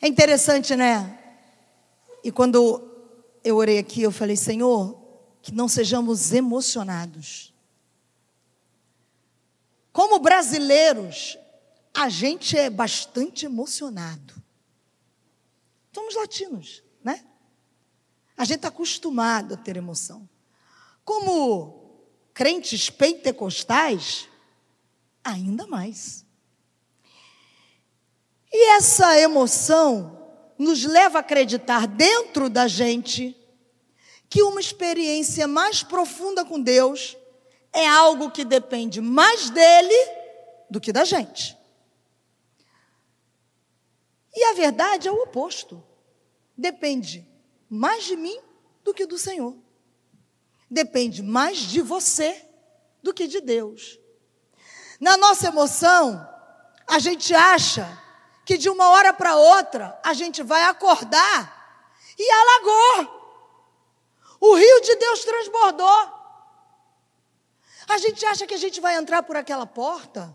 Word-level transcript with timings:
É 0.00 0.06
interessante, 0.06 0.76
né? 0.76 1.18
E 2.22 2.30
quando 2.30 2.88
eu 3.42 3.56
orei 3.56 3.78
aqui, 3.78 4.02
eu 4.02 4.12
falei, 4.12 4.36
Senhor, 4.36 5.00
que 5.42 5.52
não 5.52 5.68
sejamos 5.68 6.32
emocionados. 6.32 7.52
Como 9.92 10.18
brasileiros, 10.20 11.36
a 11.92 12.08
gente 12.08 12.56
é 12.56 12.70
bastante 12.70 13.44
emocionado. 13.46 14.34
Somos 15.92 16.14
latinos, 16.14 16.82
né? 17.02 17.24
A 18.36 18.44
gente 18.44 18.56
está 18.56 18.68
acostumado 18.68 19.54
a 19.54 19.56
ter 19.56 19.76
emoção. 19.76 20.28
Como 21.04 22.02
crentes 22.32 22.88
pentecostais, 22.88 24.28
ainda 25.24 25.66
mais. 25.66 26.24
E 28.52 28.76
essa 28.76 29.18
emoção 29.18 30.18
nos 30.58 30.84
leva 30.84 31.18
a 31.18 31.20
acreditar 31.20 31.86
dentro 31.86 32.48
da 32.48 32.66
gente 32.66 33.36
que 34.28 34.42
uma 34.42 34.60
experiência 34.60 35.46
mais 35.46 35.82
profunda 35.82 36.44
com 36.44 36.60
Deus 36.60 37.16
é 37.72 37.86
algo 37.86 38.30
que 38.30 38.44
depende 38.44 39.00
mais 39.00 39.50
dele 39.50 39.94
do 40.70 40.80
que 40.80 40.92
da 40.92 41.04
gente. 41.04 41.56
E 44.34 44.44
a 44.44 44.54
verdade 44.54 45.08
é 45.08 45.12
o 45.12 45.22
oposto. 45.22 45.82
Depende 46.56 47.26
mais 47.68 48.04
de 48.04 48.16
mim 48.16 48.38
do 48.82 48.92
que 48.92 49.06
do 49.06 49.18
Senhor. 49.18 49.56
Depende 50.70 51.22
mais 51.22 51.58
de 51.58 51.80
você 51.80 52.44
do 53.02 53.14
que 53.14 53.26
de 53.26 53.40
Deus. 53.40 53.98
Na 55.00 55.16
nossa 55.16 55.48
emoção, 55.48 56.28
a 56.86 56.98
gente 56.98 57.34
acha 57.34 57.86
que 58.48 58.56
de 58.56 58.70
uma 58.70 58.88
hora 58.92 59.12
para 59.12 59.36
outra 59.36 60.00
a 60.02 60.14
gente 60.14 60.42
vai 60.42 60.62
acordar 60.62 61.84
e 62.18 62.30
alagou. 62.30 63.20
O 64.40 64.54
rio 64.54 64.80
de 64.80 64.96
Deus 64.96 65.22
transbordou. 65.22 66.12
A 67.86 67.98
gente 67.98 68.24
acha 68.24 68.46
que 68.46 68.54
a 68.54 68.56
gente 68.56 68.80
vai 68.80 68.94
entrar 68.94 69.22
por 69.22 69.36
aquela 69.36 69.66
porta 69.66 70.34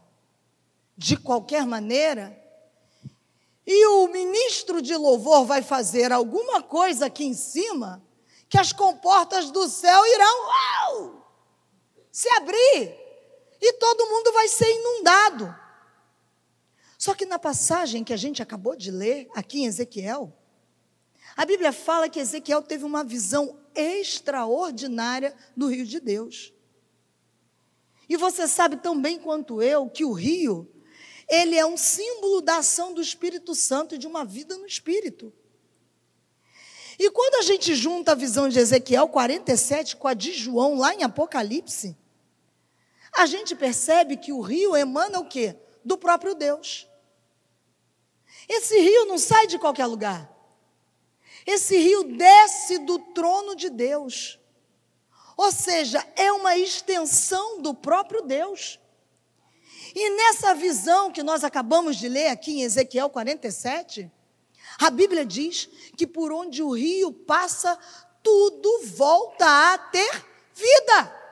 de 0.96 1.18
qualquer 1.18 1.66
maneira 1.66 2.40
e 3.66 3.88
o 3.88 4.08
ministro 4.10 4.80
de 4.80 4.96
louvor 4.96 5.46
vai 5.46 5.64
fazer 5.64 6.12
alguma 6.12 6.62
coisa 6.62 7.08
aqui 7.08 7.26
em 7.26 7.34
cima 7.34 8.00
que 8.48 8.60
as 8.60 8.72
comportas 8.72 9.50
do 9.50 9.68
céu 9.68 10.06
irão 10.06 10.46
uau, 10.46 11.28
se 12.12 12.30
abrir 12.36 12.96
e 13.60 13.74
todo 13.74 14.06
mundo 14.06 14.32
vai 14.34 14.48
ser 14.50 14.70
inundado. 14.70 15.63
Só 17.04 17.14
que 17.14 17.26
na 17.26 17.38
passagem 17.38 18.02
que 18.02 18.14
a 18.14 18.18
gente 18.18 18.42
acabou 18.42 18.78
de 18.78 18.90
ler, 18.90 19.28
aqui 19.36 19.60
em 19.60 19.66
Ezequiel, 19.66 20.34
a 21.36 21.46
Bíblia 21.46 21.74
fala 21.74 22.08
que 22.08 22.18
Ezequiel 22.18 22.62
teve 22.62 22.86
uma 22.86 23.04
visão 23.04 23.60
extraordinária 23.76 25.36
do 25.54 25.68
rio 25.68 25.86
de 25.86 26.00
Deus. 26.00 26.54
E 28.08 28.16
você 28.16 28.48
sabe 28.48 28.78
tão 28.78 28.98
bem 29.02 29.20
quanto 29.20 29.62
eu 29.62 29.90
que 29.90 30.06
o 30.06 30.14
rio, 30.14 30.66
ele 31.28 31.58
é 31.58 31.66
um 31.66 31.76
símbolo 31.76 32.40
da 32.40 32.60
ação 32.60 32.94
do 32.94 33.02
Espírito 33.02 33.54
Santo 33.54 33.96
e 33.96 33.98
de 33.98 34.08
uma 34.08 34.24
vida 34.24 34.58
no 34.58 34.66
Espírito. 34.66 35.34
E 36.98 37.12
quando 37.12 37.36
a 37.36 37.42
gente 37.42 37.76
junta 37.76 38.14
a 38.14 38.16
visão 38.16 38.48
de 38.48 38.60
Ezequiel 38.60 39.10
47 39.10 39.98
com 39.98 40.08
a 40.08 40.14
de 40.14 40.32
João 40.32 40.78
lá 40.78 40.96
em 40.96 41.04
Apocalipse, 41.04 41.98
a 43.12 43.26
gente 43.26 43.54
percebe 43.58 44.16
que 44.16 44.32
o 44.32 44.40
rio 44.40 44.74
emana 44.74 45.20
o 45.20 45.28
quê? 45.28 45.58
Do 45.84 45.98
próprio 45.98 46.34
Deus. 46.34 46.88
Esse 48.48 48.78
rio 48.80 49.06
não 49.06 49.18
sai 49.18 49.48
de 49.48 49.58
qualquer 49.58 49.86
lugar. 49.86 50.30
Esse 51.46 51.78
rio 51.78 52.04
desce 52.04 52.80
do 52.80 53.00
trono 53.00 53.56
de 53.56 53.70
Deus. 53.70 54.40
Ou 55.36 55.52
seja, 55.52 56.06
é 56.16 56.32
uma 56.32 56.58
extensão 56.58 57.62
do 57.62 57.74
próprio 57.74 58.22
Deus. 58.22 58.80
E 59.96 60.10
nessa 60.12 60.56
visão 60.56 61.12
que 61.12 61.22
nós 61.22 61.44
acabamos 61.44 61.98
de 61.98 62.08
ler 62.08 62.28
aqui 62.28 62.60
em 62.60 62.64
Ezequiel 62.64 63.10
47, 63.10 64.12
a 64.80 64.90
Bíblia 64.90 65.26
diz 65.26 65.70
que 65.98 66.08
por 66.08 66.32
onde 66.32 66.64
o 66.64 66.72
rio 66.72 67.12
passa, 67.12 67.78
tudo 68.22 68.86
volta 68.86 69.74
a 69.74 69.78
ter 69.78 70.26
vida. 70.54 71.24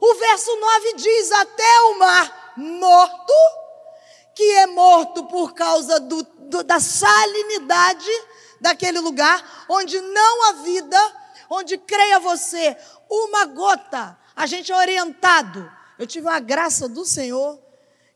O 0.00 0.14
verso 0.14 0.54
9 0.56 0.92
diz: 0.94 1.32
Até 1.32 1.80
o 1.88 1.98
mar 1.98 2.54
morto 2.56 3.32
que 4.36 4.52
é 4.52 4.66
morto 4.66 5.24
por 5.24 5.54
causa 5.54 5.98
do, 5.98 6.22
do, 6.22 6.62
da 6.62 6.78
salinidade 6.78 8.10
daquele 8.60 9.00
lugar, 9.00 9.64
onde 9.66 9.98
não 9.98 10.44
há 10.44 10.52
vida, 10.62 11.16
onde 11.48 11.78
creia 11.78 12.20
você, 12.20 12.76
uma 13.10 13.46
gota, 13.46 14.18
a 14.36 14.44
gente 14.44 14.70
é 14.70 14.76
orientado. 14.76 15.72
Eu 15.98 16.06
tive 16.06 16.28
a 16.28 16.38
graça 16.38 16.86
do 16.86 17.06
Senhor, 17.06 17.58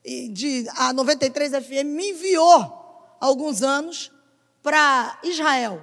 de, 0.05 0.67
a 0.77 0.93
93 0.93 1.53
FM 1.65 1.87
me 1.87 2.11
enviou 2.11 3.17
há 3.19 3.25
alguns 3.25 3.63
anos 3.63 4.13
para 4.63 5.19
Israel. 5.23 5.81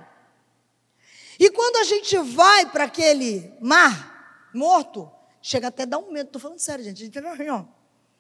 E 1.40 1.50
quando 1.50 1.78
a 1.78 1.84
gente 1.84 2.16
vai 2.20 2.68
para 2.68 2.84
aquele 2.84 3.52
mar 3.60 4.50
morto, 4.54 5.12
chega 5.42 5.70
até 5.70 5.84
dar 5.84 5.98
um 5.98 6.12
medo. 6.12 6.28
Estou 6.28 6.42
falando 6.42 6.60
sério, 6.60 6.84
gente. 6.86 7.20
Uma. 7.20 7.68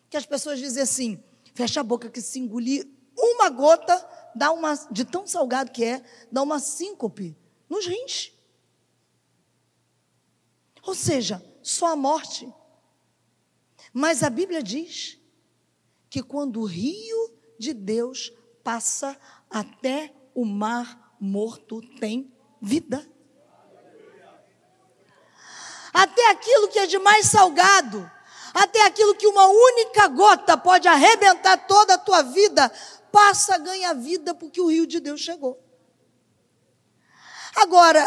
Que 0.10 0.18
as 0.18 0.26
pessoas 0.26 0.60
dizem 0.60 0.82
assim: 0.82 1.24
Fecha 1.58 1.80
a 1.80 1.84
boca 1.84 2.08
que 2.08 2.22
se 2.22 2.38
engolir 2.38 2.88
uma 3.18 3.50
gota, 3.50 4.08
dá 4.36 4.52
uma, 4.52 4.76
de 4.92 5.04
tão 5.04 5.26
salgado 5.26 5.72
que 5.72 5.84
é, 5.84 6.06
dá 6.32 6.44
uma 6.44 6.60
síncope 6.60 7.36
nos 7.68 7.88
rins. 7.88 8.32
Ou 10.84 10.94
seja, 10.94 11.44
só 11.64 11.88
a 11.88 11.96
morte. 11.96 12.48
Mas 13.92 14.22
a 14.22 14.30
Bíblia 14.30 14.62
diz 14.62 15.20
que 16.12 16.22
quando 16.22 16.62
o 16.62 16.66
rio 16.66 17.34
de 17.58 17.74
Deus 17.74 18.32
passa 18.64 19.20
até 19.50 20.14
o 20.36 20.46
mar 20.46 21.18
morto 21.20 21.82
tem 22.00 22.32
vida. 22.62 23.04
Até 25.92 26.30
aquilo 26.30 26.68
que 26.68 26.78
é 26.78 26.86
de 26.86 27.00
mais 27.00 27.26
salgado 27.26 28.12
até 28.58 28.84
aquilo 28.88 29.14
que 29.14 29.28
uma 29.28 29.46
única 29.46 30.08
gota 30.08 30.58
pode 30.58 30.88
arrebentar 30.88 31.68
toda 31.68 31.94
a 31.94 31.98
tua 31.98 32.24
vida, 32.24 32.72
passa 33.12 33.54
a 33.54 33.60
ganhar 33.60 33.94
vida 33.94 34.34
porque 34.34 34.60
o 34.60 34.66
rio 34.66 34.88
de 34.88 35.00
Deus 35.00 35.22
chegou. 35.22 35.64
Agora, 37.56 38.02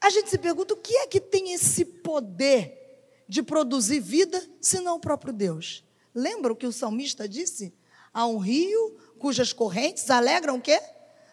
a 0.00 0.10
gente 0.10 0.30
se 0.30 0.38
pergunta 0.38 0.74
o 0.74 0.76
que 0.76 0.96
é 0.96 1.06
que 1.08 1.20
tem 1.20 1.54
esse 1.54 1.84
poder 1.84 2.72
de 3.28 3.42
produzir 3.42 3.98
vida, 3.98 4.40
se 4.60 4.78
não 4.78 4.94
o 4.96 5.00
próprio 5.00 5.32
Deus? 5.32 5.84
Lembra 6.14 6.52
o 6.52 6.56
que 6.56 6.68
o 6.68 6.72
salmista 6.72 7.28
disse? 7.28 7.74
Há 8.14 8.28
um 8.28 8.38
rio 8.38 8.96
cujas 9.18 9.52
correntes 9.52 10.08
alegram 10.08 10.56
o 10.56 10.62
quê? 10.62 10.80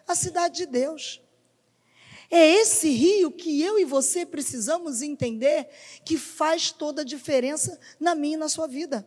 A 0.08 0.16
cidade 0.16 0.56
de 0.56 0.66
Deus. 0.66 1.22
É 2.30 2.46
esse 2.60 2.88
rio 2.90 3.30
que 3.30 3.62
eu 3.62 3.78
e 3.78 3.84
você 3.84 4.24
precisamos 4.24 5.02
entender 5.02 5.68
que 6.04 6.16
faz 6.16 6.70
toda 6.70 7.02
a 7.02 7.04
diferença 7.04 7.78
na 8.00 8.14
minha 8.14 8.34
e 8.34 8.38
na 8.38 8.48
sua 8.48 8.66
vida. 8.66 9.06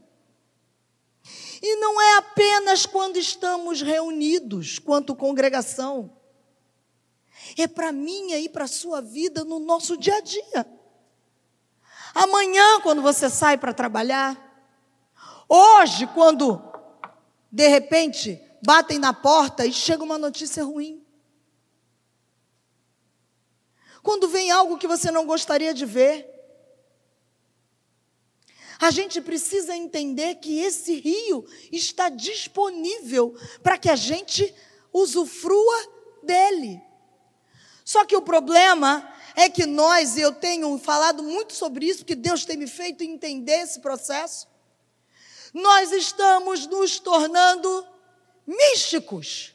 E 1.61 1.75
não 1.77 2.01
é 2.01 2.17
apenas 2.17 2.85
quando 2.85 3.17
estamos 3.17 3.81
reunidos, 3.81 4.79
quanto 4.79 5.15
congregação. 5.15 6.15
É 7.57 7.67
para 7.67 7.91
mim 7.91 8.33
e 8.33 8.49
para 8.49 8.65
a 8.65 8.67
sua 8.67 9.01
vida 9.01 9.43
no 9.43 9.59
nosso 9.59 9.97
dia 9.97 10.15
a 10.15 10.21
dia. 10.21 10.67
Amanhã, 12.13 12.81
quando 12.81 13.01
você 13.01 13.29
sai 13.29 13.57
para 13.57 13.73
trabalhar. 13.73 14.43
Hoje, 15.47 16.07
quando 16.07 16.61
de 17.51 17.67
repente 17.67 18.41
batem 18.65 18.99
na 18.99 19.13
porta 19.13 19.65
e 19.65 19.73
chega 19.73 20.03
uma 20.03 20.17
notícia 20.17 20.63
ruim. 20.63 21.05
Quando 24.07 24.29
vem 24.29 24.49
algo 24.51 24.77
que 24.77 24.87
você 24.87 25.11
não 25.11 25.25
gostaria 25.25 25.73
de 25.73 25.85
ver. 25.85 26.33
A 28.79 28.89
gente 28.89 29.19
precisa 29.19 29.75
entender 29.75 30.35
que 30.35 30.61
esse 30.61 30.95
rio 30.95 31.45
está 31.73 32.07
disponível 32.07 33.35
para 33.61 33.77
que 33.77 33.89
a 33.89 33.97
gente 33.97 34.55
usufrua 34.93 35.91
dele. 36.23 36.81
Só 37.83 38.05
que 38.05 38.15
o 38.15 38.21
problema 38.21 39.13
é 39.35 39.49
que 39.49 39.65
nós, 39.65 40.15
e 40.15 40.21
eu 40.21 40.33
tenho 40.33 40.77
falado 40.77 41.21
muito 41.21 41.51
sobre 41.51 41.87
isso, 41.87 42.05
que 42.05 42.15
Deus 42.15 42.45
tem 42.45 42.55
me 42.55 42.67
feito 42.67 43.03
entender 43.03 43.59
esse 43.59 43.81
processo, 43.81 44.47
nós 45.53 45.91
estamos 45.91 46.65
nos 46.65 46.97
tornando 46.97 47.85
místicos. 48.45 49.53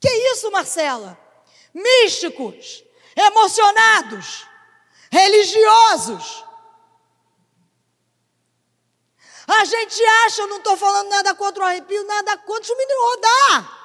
Que 0.00 0.10
isso, 0.32 0.50
Marcela? 0.50 1.27
Místicos, 1.72 2.84
emocionados, 3.16 4.46
religiosos. 5.10 6.44
A 9.46 9.64
gente 9.64 10.04
acha, 10.26 10.42
eu 10.42 10.46
não 10.46 10.58
estou 10.58 10.76
falando 10.76 11.08
nada 11.08 11.34
contra 11.34 11.64
o 11.64 11.66
arrepio, 11.66 12.04
nada 12.04 12.36
contra 12.36 12.72
o 12.72 12.76
menino 12.76 13.00
rodar. 13.10 13.78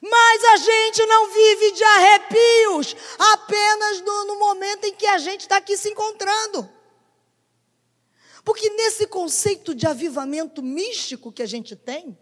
Mas 0.00 0.44
a 0.44 0.56
gente 0.58 1.04
não 1.06 1.28
vive 1.30 1.72
de 1.72 1.82
arrepios 1.82 2.96
apenas 3.18 4.00
no, 4.02 4.24
no 4.26 4.38
momento 4.38 4.84
em 4.84 4.94
que 4.94 5.06
a 5.06 5.18
gente 5.18 5.40
está 5.40 5.56
aqui 5.56 5.76
se 5.76 5.90
encontrando. 5.90 6.70
Porque 8.44 8.70
nesse 8.70 9.06
conceito 9.08 9.74
de 9.74 9.86
avivamento 9.86 10.62
místico 10.62 11.32
que 11.32 11.42
a 11.42 11.46
gente 11.46 11.74
tem, 11.74 12.16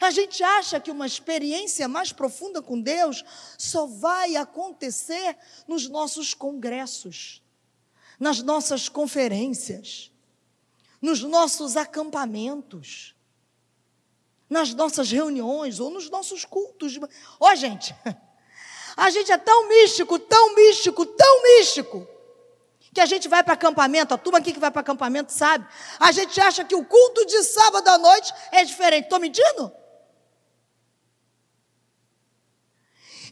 a 0.00 0.10
gente 0.10 0.42
acha 0.42 0.80
que 0.80 0.90
uma 0.90 1.06
experiência 1.06 1.86
mais 1.86 2.12
profunda 2.12 2.62
com 2.62 2.80
Deus 2.80 3.24
só 3.58 3.86
vai 3.86 4.36
acontecer 4.36 5.36
nos 5.68 5.88
nossos 5.88 6.32
congressos, 6.32 7.42
nas 8.18 8.42
nossas 8.42 8.88
conferências, 8.88 10.10
nos 11.00 11.22
nossos 11.22 11.76
acampamentos 11.76 13.14
nas 14.50 14.74
nossas 14.74 15.08
reuniões 15.12 15.78
ou 15.78 15.90
nos 15.90 16.10
nossos 16.10 16.44
cultos. 16.44 16.98
Ó, 17.38 17.52
oh, 17.52 17.54
gente, 17.54 17.94
a 18.96 19.08
gente 19.08 19.30
é 19.30 19.38
tão 19.38 19.68
místico, 19.68 20.18
tão 20.18 20.56
místico, 20.56 21.06
tão 21.06 21.42
místico, 21.44 22.06
que 22.92 23.00
a 23.00 23.06
gente 23.06 23.28
vai 23.28 23.44
para 23.44 23.54
acampamento, 23.54 24.12
a 24.12 24.18
turma 24.18 24.38
aqui 24.38 24.52
que 24.52 24.58
vai 24.58 24.72
para 24.72 24.80
acampamento 24.80 25.32
sabe, 25.32 25.64
a 26.00 26.10
gente 26.10 26.40
acha 26.40 26.64
que 26.64 26.74
o 26.74 26.84
culto 26.84 27.24
de 27.24 27.44
sábado 27.44 27.86
à 27.86 27.96
noite 27.96 28.34
é 28.50 28.64
diferente. 28.64 29.04
Estou 29.04 29.20
mentindo? 29.20 29.72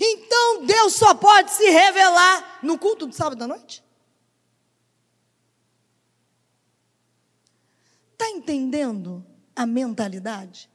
Então 0.01 0.65
Deus 0.65 0.95
só 0.95 1.15
pode 1.15 1.51
se 1.51 1.69
revelar 1.71 2.61
no 2.63 2.79
culto 2.79 3.09
de 3.09 3.15
sábado 3.15 3.43
à 3.43 3.47
noite? 3.47 3.85
Está 8.13 8.29
entendendo 8.31 9.25
a 9.55 9.67
mentalidade? 9.67 10.71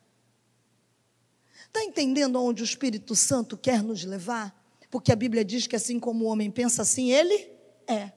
Está 1.67 1.83
entendendo 1.83 2.37
aonde 2.37 2.61
o 2.61 2.65
Espírito 2.65 3.15
Santo 3.15 3.57
quer 3.57 3.81
nos 3.81 4.03
levar? 4.03 4.55
Porque 4.91 5.11
a 5.11 5.15
Bíblia 5.15 5.43
diz 5.43 5.65
que 5.65 5.75
assim 5.75 5.99
como 5.99 6.25
o 6.25 6.27
homem 6.27 6.51
pensa 6.51 6.83
assim, 6.83 7.11
ele 7.11 7.51
é. 7.87 8.11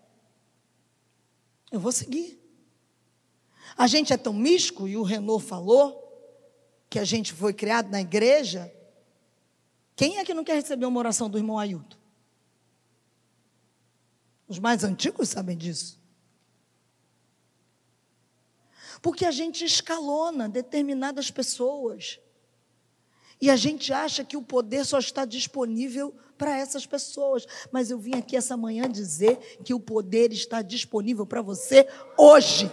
Eu 1.72 1.80
vou 1.80 1.90
seguir. 1.90 2.38
A 3.76 3.86
gente 3.86 4.12
é 4.12 4.16
tão 4.16 4.32
místico, 4.32 4.86
e 4.86 4.96
o 4.96 5.02
Renault 5.02 5.44
falou, 5.44 6.02
que 6.88 6.98
a 6.98 7.04
gente 7.04 7.32
foi 7.32 7.52
criado 7.52 7.90
na 7.90 8.00
igreja. 8.00 8.72
Quem 9.96 10.18
é 10.18 10.24
que 10.24 10.34
não 10.34 10.44
quer 10.44 10.54
receber 10.54 10.84
uma 10.84 10.98
oração 10.98 11.30
do 11.30 11.38
irmão 11.38 11.58
Ailton? 11.58 11.96
Os 14.46 14.58
mais 14.58 14.84
antigos 14.84 15.30
sabem 15.30 15.56
disso. 15.56 15.98
Porque 19.00 19.24
a 19.24 19.30
gente 19.30 19.64
escalona 19.64 20.48
determinadas 20.48 21.30
pessoas. 21.30 22.20
E 23.40 23.50
a 23.50 23.56
gente 23.56 23.92
acha 23.92 24.24
que 24.24 24.36
o 24.36 24.42
poder 24.42 24.84
só 24.84 24.98
está 24.98 25.24
disponível 25.24 26.14
para 26.36 26.56
essas 26.56 26.86
pessoas. 26.86 27.46
Mas 27.72 27.90
eu 27.90 27.98
vim 27.98 28.16
aqui 28.16 28.36
essa 28.36 28.56
manhã 28.56 28.88
dizer 28.88 29.58
que 29.64 29.72
o 29.72 29.80
poder 29.80 30.30
está 30.30 30.60
disponível 30.60 31.26
para 31.26 31.40
você 31.40 31.88
hoje. 32.18 32.70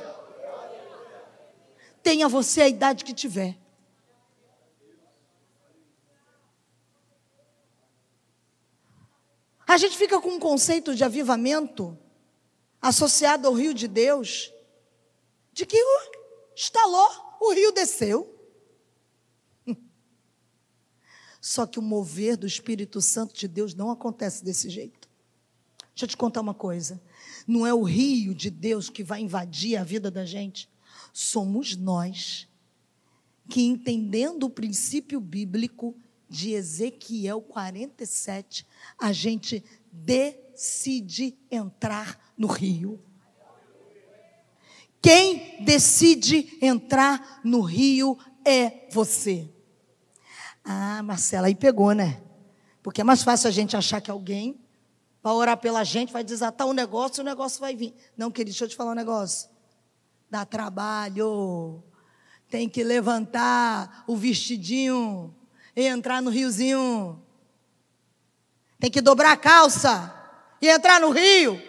Tenha 2.02 2.28
você 2.28 2.62
a 2.62 2.68
idade 2.68 3.06
que 3.06 3.14
tiver. 3.14 3.63
A 9.74 9.78
gente 9.78 9.98
fica 9.98 10.22
com 10.22 10.30
um 10.30 10.40
conceito 10.40 10.94
de 10.94 11.04
avivamento 11.04 11.98
associado 12.80 13.48
ao 13.48 13.56
rio 13.56 13.74
de 13.74 13.88
Deus, 13.88 14.54
de 15.52 15.66
que 15.66 15.76
estalou, 16.56 17.10
o 17.42 17.52
rio 17.52 17.72
desceu. 17.72 18.40
Só 21.42 21.66
que 21.66 21.80
o 21.80 21.82
mover 21.82 22.38
do 22.38 22.46
Espírito 22.46 23.02
Santo 23.02 23.34
de 23.34 23.48
Deus 23.48 23.74
não 23.74 23.90
acontece 23.90 24.46
desse 24.46 24.70
jeito. 24.70 25.10
Deixa 25.96 26.06
eu 26.06 26.08
te 26.08 26.18
contar 26.18 26.42
uma 26.42 26.54
coisa. 26.54 27.02
Não 27.48 27.66
é 27.66 27.74
o 27.74 27.82
rio 27.82 28.36
de 28.36 28.52
Deus 28.52 28.92
que 28.92 29.04
vai 29.04 29.22
invadir 29.22 29.78
a 29.78 29.84
vida 29.84 30.12
da 30.12 30.24
gente. 30.24 30.70
Somos 31.12 31.76
nós 31.76 32.48
que, 33.50 33.64
entendendo 33.64 34.44
o 34.44 34.52
princípio 34.52 35.20
bíblico 35.20 35.96
de 36.34 36.54
Ezequiel 36.54 37.40
47, 37.44 38.66
a 39.00 39.14
gente 39.14 39.64
decide 39.92 41.38
entrar 41.52 42.34
no 42.36 42.48
rio. 42.48 43.00
Quem 45.00 45.64
decide 45.64 46.58
entrar 46.60 47.40
no 47.44 47.62
rio 47.62 48.18
é 48.44 48.88
você. 48.90 49.48
Ah, 50.64 51.04
Marcela, 51.04 51.46
aí 51.46 51.54
pegou, 51.54 51.94
né? 51.94 52.24
Porque 52.82 53.02
é 53.02 53.04
mais 53.04 53.22
fácil 53.22 53.48
a 53.48 53.52
gente 53.52 53.78
achar 53.78 54.02
que 54.02 54.10
alguém 54.10 54.60
vai 55.22 55.34
orar 55.34 55.58
pela 55.58 55.84
gente, 55.84 56.12
vai 56.12 56.24
desatar 56.24 56.66
um 56.66 56.74
negócio 56.74 57.20
e 57.20 57.22
o 57.22 57.26
negócio 57.26 57.60
vai 57.60 57.76
vir. 57.76 57.94
Não, 58.18 58.32
querido, 58.32 58.54
deixa 58.54 58.66
eu 58.66 58.70
te 58.70 58.76
falar 58.76 58.94
um 58.94 58.96
negócio. 58.96 59.50
Dá 60.32 60.46
trabalho. 60.46 61.84
Tem 62.50 62.68
que 62.68 62.84
levantar 62.84 64.04
o 64.08 64.16
vestidinho 64.16 65.36
e 65.76 65.88
entrar 65.88 66.22
no 66.22 66.30
riozinho. 66.30 67.22
Tem 68.80 68.92
que 68.92 69.02
dobrar 69.02 69.32
a 69.32 69.38
calça 69.38 70.14
e 70.62 70.70
entrar 70.70 71.00
no 71.00 71.10
rio. 71.10 71.62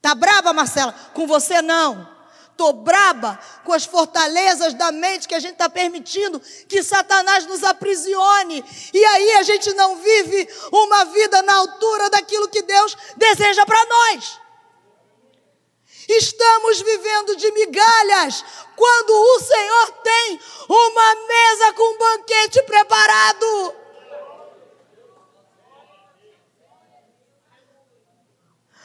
Tá 0.00 0.14
brava, 0.14 0.52
Marcela? 0.52 0.92
Com 1.14 1.26
você 1.26 1.62
não. 1.62 2.10
Estou 2.50 2.72
braba 2.72 3.38
com 3.64 3.72
as 3.72 3.84
fortalezas 3.84 4.74
da 4.74 4.92
mente 4.92 5.26
que 5.26 5.34
a 5.34 5.40
gente 5.40 5.54
está 5.54 5.68
permitindo 5.70 6.40
que 6.68 6.82
Satanás 6.82 7.46
nos 7.46 7.64
aprisione. 7.64 8.64
E 8.92 9.04
aí 9.04 9.32
a 9.36 9.42
gente 9.42 9.72
não 9.72 9.96
vive 9.96 10.48
uma 10.70 11.04
vida 11.06 11.42
na 11.42 11.54
altura 11.54 12.10
daquilo 12.10 12.48
que 12.48 12.62
Deus 12.62 12.96
deseja 13.16 13.64
para 13.64 13.84
nós. 13.86 14.41
Estamos 16.08 16.80
vivendo 16.80 17.36
de 17.36 17.50
migalhas 17.52 18.44
quando 18.76 19.10
o 19.10 19.40
Senhor 19.40 19.92
tem 20.02 20.40
uma 20.68 21.14
mesa 21.26 21.72
com 21.74 21.94
um 21.94 21.98
banquete 21.98 22.62
preparado. 22.62 23.76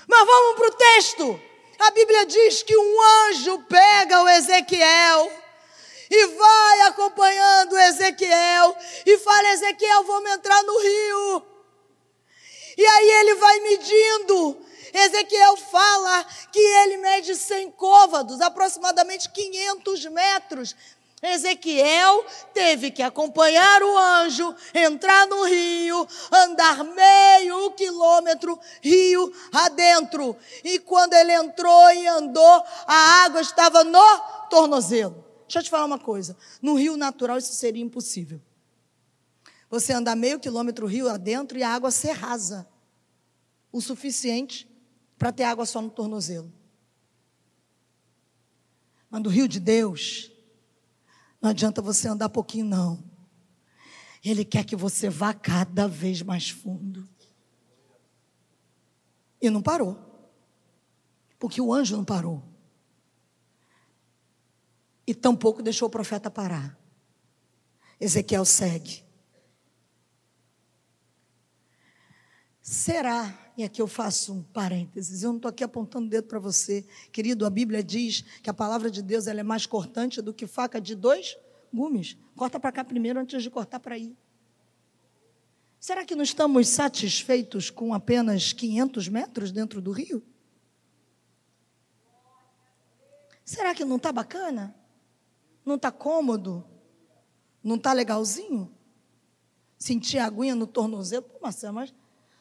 Mas 0.07 0.25
vamos 0.25 0.55
para 0.55 0.67
o 0.67 0.73
texto. 0.73 1.41
A 1.79 1.91
Bíblia 1.91 2.25
diz 2.25 2.63
que 2.63 2.75
um 2.75 3.01
anjo 3.01 3.59
pega 3.63 4.23
o 4.23 4.29
Ezequiel 4.29 5.31
e 6.09 6.25
vai 6.27 6.81
acompanhando 6.81 7.77
Ezequiel 7.77 8.75
e 9.05 9.17
fala: 9.17 9.49
Ezequiel, 9.49 10.03
vamos 10.03 10.31
entrar 10.31 10.63
no 10.63 10.79
rio. 10.79 11.45
E 12.77 12.85
aí 12.85 13.11
ele 13.11 13.35
vai 13.35 13.59
medindo. 13.59 14.66
Ezequiel 14.97 15.57
fala 15.57 16.23
que 16.51 16.59
ele 16.59 16.97
mede 16.97 17.35
100 17.35 17.71
côvados, 17.71 18.41
aproximadamente 18.41 19.29
500 19.29 20.05
metros. 20.07 20.75
Ezequiel 21.21 22.25
teve 22.53 22.91
que 22.91 23.01
acompanhar 23.01 23.81
o 23.81 23.97
anjo, 23.97 24.55
entrar 24.73 25.27
no 25.27 25.45
rio, 25.45 26.07
andar 26.31 26.83
meio 26.83 27.71
quilômetro 27.71 28.59
rio 28.81 29.33
adentro. 29.51 30.35
E 30.63 30.79
quando 30.79 31.13
ele 31.13 31.33
entrou 31.33 31.91
e 31.91 32.07
andou, 32.07 32.63
a 32.85 33.23
água 33.25 33.41
estava 33.41 33.83
no 33.83 34.19
tornozelo. 34.49 35.25
Deixa 35.47 35.59
eu 35.59 35.63
te 35.63 35.69
falar 35.69 35.85
uma 35.85 35.99
coisa: 35.99 36.37
no 36.61 36.75
rio 36.75 36.97
natural 36.97 37.37
isso 37.37 37.53
seria 37.53 37.83
impossível. 37.83 38.39
Você 39.69 39.93
andar 39.93 40.15
meio 40.15 40.39
quilômetro 40.39 40.85
rio 40.85 41.09
adentro 41.09 41.57
e 41.57 41.63
a 41.63 41.69
água 41.69 41.91
ser 41.91 42.13
rasa 42.13 42.67
o 43.71 43.81
suficiente 43.81 44.66
para 45.17 45.31
ter 45.31 45.43
água 45.43 45.65
só 45.65 45.81
no 45.81 45.89
tornozelo. 45.89 46.51
Mas 49.09 49.23
no 49.23 49.29
rio 49.29 49.47
de 49.47 49.59
Deus, 49.59 50.31
não 51.41 51.49
adianta 51.49 51.81
você 51.81 52.07
andar 52.07 52.29
pouquinho, 52.29 52.65
não. 52.65 53.03
Ele 54.23 54.43
quer 54.43 54.65
que 54.65 54.75
você 54.75 55.09
vá 55.09 55.33
cada 55.33 55.87
vez 55.87 56.21
mais 56.21 56.49
fundo. 56.49 57.07
E 59.41 59.49
não 59.49 59.61
parou. 59.61 59.97
Porque 61.39 61.61
o 61.61 61.73
anjo 61.73 61.95
não 61.95 62.03
parou. 62.03 62.43
E 65.05 65.13
tampouco 65.13 65.63
deixou 65.63 65.87
o 65.87 65.91
profeta 65.91 66.29
parar. 66.29 66.77
Ezequiel 67.99 68.43
segue. 68.43 69.03
Será 72.61 73.46
e 73.57 73.63
aqui 73.63 73.81
eu 73.81 73.87
faço 73.87 74.31
um 74.31 74.43
parênteses. 74.43 75.23
Eu 75.23 75.29
não 75.29 75.37
estou 75.37 75.49
aqui 75.49 75.63
apontando 75.63 76.05
o 76.05 76.09
dedo 76.09 76.27
para 76.27 76.37
você. 76.37 76.85
Querido, 77.11 77.43
a 77.43 77.49
Bíblia 77.49 77.83
diz 77.83 78.21
que 78.43 78.51
a 78.51 78.53
palavra 78.53 78.91
de 78.91 79.01
Deus 79.01 79.25
ela 79.25 79.39
é 79.39 79.43
mais 79.43 79.65
cortante 79.65 80.21
do 80.21 80.31
que 80.31 80.45
faca 80.45 80.79
de 80.79 80.93
dois 80.93 81.35
gumes. 81.73 82.15
Corta 82.35 82.59
para 82.59 82.71
cá 82.71 82.83
primeiro 82.83 83.19
antes 83.19 83.41
de 83.41 83.49
cortar 83.49 83.79
para 83.79 83.95
aí. 83.95 84.15
Será 85.79 86.05
que 86.05 86.15
não 86.15 86.23
estamos 86.23 86.67
satisfeitos 86.67 87.71
com 87.71 87.95
apenas 87.95 88.53
500 88.53 89.07
metros 89.09 89.51
dentro 89.51 89.81
do 89.81 89.91
rio? 89.91 90.23
Será 93.43 93.73
que 93.73 93.83
não 93.83 93.95
está 93.95 94.11
bacana? 94.11 94.75
Não 95.65 95.75
está 95.75 95.91
cômodo? 95.91 96.63
Não 97.63 97.75
está 97.75 97.91
legalzinho? 97.91 98.71
Sentir 99.79 100.19
a 100.19 100.25
aguinha 100.25 100.53
no 100.53 100.67
tornozelo? 100.67 101.23
Pô, 101.23 101.39
Marcelo, 101.41 101.73
mas 101.73 101.93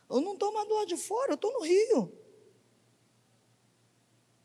eu 0.08 0.20
não 0.20 0.34
estou 0.34 0.52
mais 0.52 0.68
do 0.68 0.74
lado 0.74 0.86
de 0.86 0.96
fora, 0.96 1.32
eu 1.32 1.34
estou 1.34 1.52
no 1.52 1.64
Rio. 1.64 2.12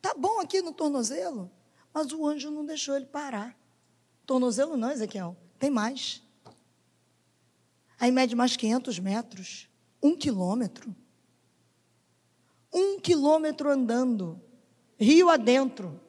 Tá 0.01 0.13
bom 0.17 0.39
aqui 0.39 0.61
no 0.61 0.73
tornozelo, 0.73 1.51
mas 1.93 2.11
o 2.11 2.25
anjo 2.25 2.49
não 2.49 2.65
deixou 2.65 2.95
ele 2.95 3.05
parar. 3.05 3.55
Tornozelo 4.25 4.75
não, 4.75 4.91
Ezequiel, 4.91 5.37
tem 5.59 5.69
mais. 5.69 6.23
Aí 7.99 8.11
mede 8.11 8.35
mais 8.35 8.57
500 8.57 8.97
metros, 8.99 9.69
um 10.01 10.17
quilômetro. 10.17 10.95
Um 12.73 12.99
quilômetro 12.99 13.69
andando, 13.69 14.41
rio 14.97 15.29
adentro. 15.29 16.01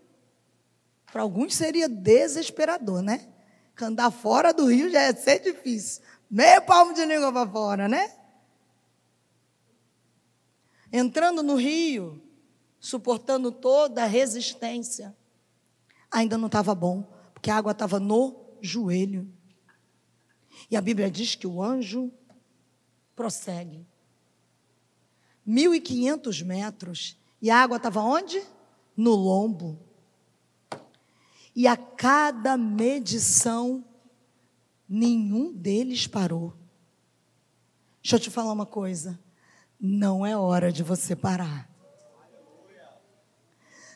Para 1.11 1.23
alguns 1.23 1.55
seria 1.55 1.89
desesperador, 1.89 3.03
né? 3.03 3.29
Andar 3.81 4.13
fora 4.13 4.55
do 4.55 4.67
rio 4.67 4.89
já 4.89 5.03
ia 5.03 5.17
ser 5.17 5.41
difícil. 5.41 6.03
Meio 6.31 6.63
palmo 6.63 6.95
de 6.95 7.05
língua 7.05 7.33
para 7.33 7.51
fora, 7.51 7.89
né? 7.89 8.22
Entrando 10.93 11.43
no 11.43 11.57
rio, 11.57 12.23
suportando 12.79 13.51
toda 13.51 14.03
a 14.03 14.07
resistência. 14.07 15.17
Ainda 16.11 16.37
não 16.37 16.47
estava 16.47 16.75
bom, 16.75 17.11
porque 17.33 17.51
a 17.51 17.57
água 17.57 17.73
estava 17.73 17.99
no 17.99 18.37
joelho. 18.61 19.33
E 20.71 20.77
a 20.77 20.81
Bíblia 20.81 21.11
diz 21.11 21.35
que 21.35 21.47
o 21.47 21.63
anjo 21.63 22.13
prossegue. 23.17 23.87
1.500 25.49 26.45
metros. 26.45 27.17
E 27.41 27.51
a 27.51 27.63
água 27.63 27.77
estava 27.77 28.03
onde? 28.03 28.43
No 28.97 29.15
lombo. 29.15 29.79
E 31.55 31.67
a 31.67 31.77
cada 31.77 32.57
medição, 32.57 33.85
nenhum 34.89 35.53
deles 35.53 36.07
parou. 36.07 36.55
Deixa 38.03 38.17
eu 38.17 38.21
te 38.21 38.31
falar 38.31 38.53
uma 38.53 38.67
coisa. 38.67 39.19
Não 39.85 40.25
é 40.25 40.37
hora 40.37 40.71
de 40.71 40.85
você 40.85 41.17
parar. 41.17 41.69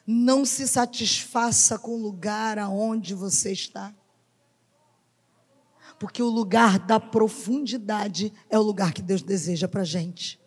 Não 0.04 0.44
se 0.44 0.66
satisfaça 0.66 1.78
com 1.78 1.92
o 1.92 2.02
lugar 2.02 2.58
aonde 2.58 3.14
você 3.14 3.52
está. 3.52 3.94
Porque 5.96 6.20
o 6.20 6.28
lugar 6.28 6.80
da 6.80 6.98
profundidade 6.98 8.32
é 8.50 8.58
o 8.58 8.62
lugar 8.62 8.92
que 8.92 9.00
Deus 9.00 9.22
deseja 9.22 9.68
para 9.68 9.82
a 9.82 9.84
gente. 9.84 10.40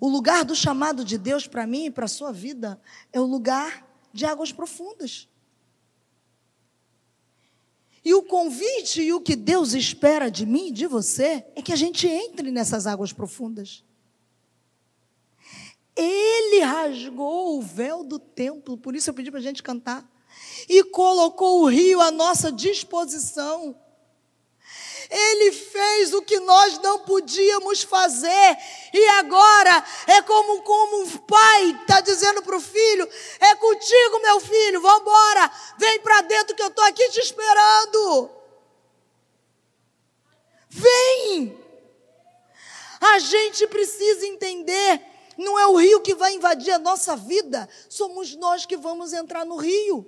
O 0.00 0.08
lugar 0.08 0.44
do 0.44 0.56
chamado 0.56 1.04
de 1.04 1.16
Deus 1.16 1.46
para 1.46 1.68
mim 1.68 1.86
e 1.86 1.90
para 1.90 2.06
a 2.06 2.08
sua 2.08 2.32
vida 2.32 2.82
é 3.12 3.20
o 3.20 3.26
lugar 3.26 3.86
de 4.12 4.26
águas 4.26 4.50
profundas. 4.50 5.28
E 8.04 8.14
o 8.14 8.22
convite 8.22 9.02
e 9.02 9.12
o 9.12 9.20
que 9.20 9.36
Deus 9.36 9.74
espera 9.74 10.30
de 10.30 10.46
mim 10.46 10.72
de 10.72 10.86
você 10.86 11.44
é 11.54 11.60
que 11.60 11.72
a 11.72 11.76
gente 11.76 12.06
entre 12.06 12.50
nessas 12.50 12.86
águas 12.86 13.12
profundas. 13.12 13.84
Ele 15.94 16.60
rasgou 16.60 17.58
o 17.58 17.62
véu 17.62 18.02
do 18.02 18.18
templo, 18.18 18.78
por 18.78 18.96
isso 18.96 19.10
eu 19.10 19.14
pedi 19.14 19.30
para 19.30 19.40
a 19.40 19.42
gente 19.42 19.62
cantar, 19.62 20.10
e 20.68 20.82
colocou 20.84 21.62
o 21.62 21.66
rio 21.66 22.00
à 22.00 22.10
nossa 22.10 22.50
disposição. 22.50 23.76
Ele 25.10 25.50
fez 25.50 26.14
o 26.14 26.22
que 26.22 26.38
nós 26.38 26.78
não 26.78 27.00
podíamos 27.00 27.82
fazer. 27.82 28.56
E 28.92 29.08
agora 29.08 29.84
é 30.06 30.22
como, 30.22 30.62
como 30.62 31.02
um 31.02 31.18
pai 31.18 31.70
está 31.82 32.00
dizendo 32.00 32.42
para 32.42 32.56
o 32.56 32.60
filho: 32.60 33.08
é 33.40 33.54
contigo, 33.56 34.22
meu 34.22 34.40
filho, 34.40 34.80
vamos 34.80 35.00
embora, 35.00 35.50
vem 35.78 36.00
para 36.00 36.20
dentro 36.22 36.54
que 36.54 36.62
eu 36.62 36.68
estou 36.68 36.84
aqui 36.84 37.08
te 37.10 37.18
esperando. 37.18 38.30
Vem! 40.68 41.58
A 43.00 43.18
gente 43.18 43.66
precisa 43.66 44.26
entender, 44.26 45.02
não 45.36 45.58
é 45.58 45.66
o 45.66 45.76
rio 45.76 46.00
que 46.02 46.14
vai 46.14 46.34
invadir 46.34 46.70
a 46.70 46.78
nossa 46.78 47.16
vida, 47.16 47.68
somos 47.88 48.36
nós 48.36 48.64
que 48.64 48.76
vamos 48.76 49.12
entrar 49.12 49.44
no 49.44 49.56
rio. 49.56 50.06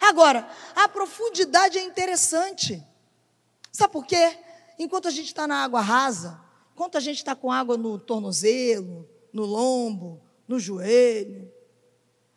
Agora, 0.00 0.46
a 0.74 0.86
profundidade 0.88 1.78
é 1.78 1.82
interessante. 1.82 2.84
Sabe 3.76 3.92
por 3.92 4.06
quê? 4.06 4.38
Enquanto 4.78 5.06
a 5.06 5.10
gente 5.10 5.26
está 5.26 5.46
na 5.46 5.62
água 5.62 5.82
rasa, 5.82 6.42
enquanto 6.72 6.96
a 6.96 7.00
gente 7.00 7.18
está 7.18 7.36
com 7.36 7.52
água 7.52 7.76
no 7.76 7.98
tornozelo, 7.98 9.06
no 9.30 9.44
lombo, 9.44 10.22
no 10.48 10.58
joelho, 10.58 11.52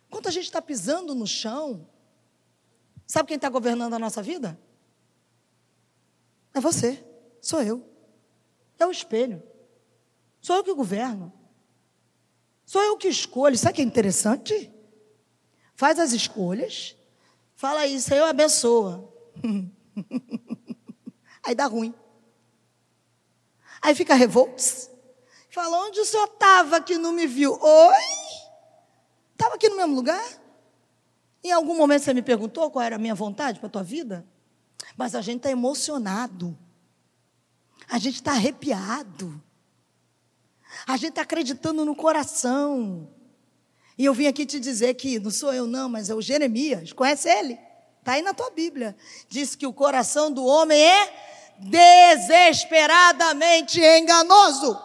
enquanto 0.06 0.28
a 0.28 0.30
gente 0.30 0.44
está 0.44 0.60
pisando 0.60 1.14
no 1.14 1.26
chão, 1.26 1.88
sabe 3.06 3.28
quem 3.28 3.36
está 3.36 3.48
governando 3.48 3.94
a 3.94 3.98
nossa 3.98 4.22
vida? 4.22 4.60
É 6.52 6.60
você, 6.60 7.02
sou 7.40 7.62
eu. 7.62 7.88
É 8.78 8.84
o 8.84 8.90
espelho. 8.90 9.42
Sou 10.42 10.56
eu 10.56 10.62
que 10.62 10.74
governo. 10.74 11.32
Sou 12.66 12.82
eu 12.82 12.98
que 12.98 13.08
escolho. 13.08 13.56
Sabe 13.56 13.76
que 13.76 13.80
é 13.80 13.84
interessante? 13.86 14.70
Faz 15.74 15.98
as 15.98 16.12
escolhas, 16.12 16.94
fala 17.54 17.86
isso, 17.86 18.12
eu 18.12 18.26
abençoa. 18.26 19.10
Aí 21.42 21.54
dá 21.54 21.66
ruim. 21.66 21.94
Aí 23.80 23.94
fica 23.94 24.14
revolto. 24.14 24.62
Fala, 25.50 25.84
onde 25.86 26.00
o 26.00 26.04
senhor 26.04 26.26
estava 26.26 26.80
que 26.80 26.96
não 26.96 27.12
me 27.12 27.26
viu? 27.26 27.58
Oi? 27.60 28.40
Estava 29.32 29.54
aqui 29.54 29.68
no 29.68 29.76
mesmo 29.76 29.94
lugar? 29.94 30.40
Em 31.42 31.50
algum 31.50 31.76
momento 31.76 32.02
você 32.02 32.14
me 32.14 32.22
perguntou 32.22 32.70
qual 32.70 32.84
era 32.84 32.96
a 32.96 32.98
minha 32.98 33.14
vontade 33.14 33.58
para 33.58 33.66
a 33.66 33.70
tua 33.70 33.82
vida? 33.82 34.26
Mas 34.96 35.14
a 35.14 35.22
gente 35.22 35.38
está 35.38 35.50
emocionado. 35.50 36.56
A 37.88 37.98
gente 37.98 38.16
está 38.16 38.32
arrepiado. 38.32 39.42
A 40.86 40.96
gente 40.96 41.10
está 41.10 41.22
acreditando 41.22 41.84
no 41.84 41.96
coração. 41.96 43.08
E 43.96 44.04
eu 44.04 44.14
vim 44.14 44.26
aqui 44.26 44.46
te 44.46 44.60
dizer 44.60 44.94
que 44.94 45.18
não 45.18 45.30
sou 45.30 45.52
eu, 45.52 45.66
não, 45.66 45.88
mas 45.88 46.08
é 46.10 46.14
o 46.14 46.22
Jeremias. 46.22 46.92
Conhece 46.92 47.28
ele? 47.28 47.58
Está 48.10 48.16
aí 48.16 48.22
na 48.22 48.34
tua 48.34 48.50
Bíblia. 48.50 48.96
Diz 49.28 49.54
que 49.54 49.68
o 49.68 49.72
coração 49.72 50.32
do 50.32 50.44
homem 50.44 50.82
é 50.82 51.56
desesperadamente 51.60 53.80
enganoso. 53.80 54.76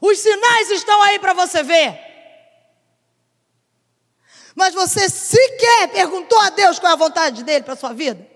Os 0.00 0.18
sinais 0.18 0.68
estão 0.72 1.00
aí 1.02 1.20
para 1.20 1.32
você 1.32 1.62
ver. 1.62 1.96
Mas 4.56 4.74
você 4.74 5.08
sequer 5.08 5.92
perguntou 5.92 6.40
a 6.40 6.50
Deus 6.50 6.80
qual 6.80 6.90
é 6.90 6.94
a 6.94 6.98
vontade 6.98 7.44
dele 7.44 7.62
para 7.62 7.74
a 7.74 7.76
sua 7.76 7.92
vida? 7.92 8.28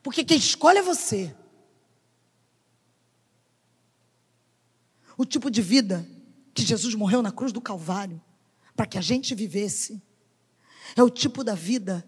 Porque 0.00 0.22
quem 0.22 0.38
escolhe 0.38 0.78
é 0.78 0.82
você. 0.82 1.34
O 5.18 5.24
tipo 5.24 5.50
de 5.50 5.60
vida 5.60 6.06
que 6.54 6.62
Jesus 6.62 6.94
morreu 6.94 7.20
na 7.20 7.32
cruz 7.32 7.50
do 7.50 7.60
Calvário 7.60 8.22
para 8.80 8.86
que 8.86 8.96
a 8.96 9.02
gente 9.02 9.34
vivesse 9.34 10.02
é 10.96 11.02
o 11.02 11.10
tipo 11.10 11.44
da 11.44 11.54
vida 11.54 12.02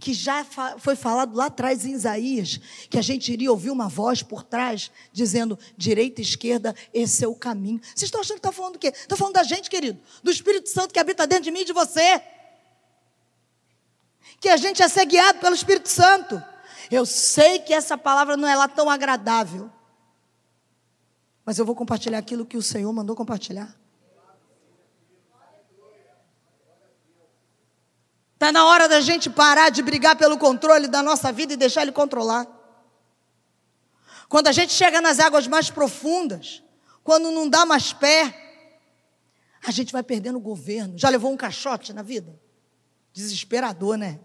que 0.00 0.14
já 0.14 0.46
foi 0.78 0.94
falado 0.94 1.34
lá 1.34 1.46
atrás 1.46 1.84
em 1.84 1.94
Isaías, 1.94 2.60
que 2.88 2.96
a 2.96 3.02
gente 3.02 3.32
iria 3.32 3.50
ouvir 3.50 3.70
uma 3.70 3.88
voz 3.88 4.22
por 4.22 4.44
trás 4.44 4.88
dizendo 5.12 5.58
direita 5.76 6.20
e 6.20 6.24
esquerda, 6.24 6.76
esse 6.94 7.24
é 7.24 7.26
o 7.26 7.34
caminho. 7.34 7.80
Vocês 7.82 8.02
estão 8.02 8.20
achando 8.20 8.36
que 8.36 8.38
está 8.46 8.52
falando 8.52 8.74
do 8.74 8.78
quê? 8.78 8.92
Está 8.94 9.16
falando 9.16 9.34
da 9.34 9.42
gente, 9.42 9.68
querido, 9.68 10.00
do 10.22 10.30
Espírito 10.30 10.70
Santo 10.70 10.94
que 10.94 11.00
habita 11.00 11.26
dentro 11.26 11.42
de 11.42 11.50
mim 11.50 11.62
e 11.62 11.64
de 11.64 11.72
você. 11.72 12.22
Que 14.40 14.48
a 14.48 14.56
gente 14.56 14.80
é 14.84 14.88
ser 14.88 15.06
guiado 15.06 15.40
pelo 15.40 15.56
Espírito 15.56 15.88
Santo. 15.88 16.40
Eu 16.88 17.04
sei 17.04 17.58
que 17.58 17.74
essa 17.74 17.98
palavra 17.98 18.36
não 18.36 18.46
é 18.46 18.54
lá 18.54 18.68
tão 18.68 18.88
agradável, 18.88 19.68
mas 21.44 21.58
eu 21.58 21.66
vou 21.66 21.74
compartilhar 21.74 22.18
aquilo 22.18 22.46
que 22.46 22.56
o 22.56 22.62
Senhor 22.62 22.92
mandou 22.92 23.16
compartilhar. 23.16 23.76
Está 28.36 28.52
na 28.52 28.66
hora 28.66 28.86
da 28.86 29.00
gente 29.00 29.30
parar 29.30 29.70
de 29.70 29.82
brigar 29.82 30.14
pelo 30.14 30.36
controle 30.36 30.88
da 30.88 31.02
nossa 31.02 31.32
vida 31.32 31.54
e 31.54 31.56
deixar 31.56 31.80
Ele 31.80 31.92
controlar. 31.92 32.46
Quando 34.28 34.48
a 34.48 34.52
gente 34.52 34.74
chega 34.74 35.00
nas 35.00 35.18
águas 35.18 35.46
mais 35.46 35.70
profundas, 35.70 36.62
quando 37.02 37.30
não 37.30 37.48
dá 37.48 37.64
mais 37.64 37.94
pé, 37.94 38.78
a 39.66 39.70
gente 39.70 39.90
vai 39.90 40.02
perdendo 40.02 40.36
o 40.36 40.40
governo. 40.40 40.98
Já 40.98 41.08
levou 41.08 41.32
um 41.32 41.36
caixote 41.36 41.94
na 41.94 42.02
vida? 42.02 42.38
Desesperador, 43.10 43.96
né? 43.96 44.20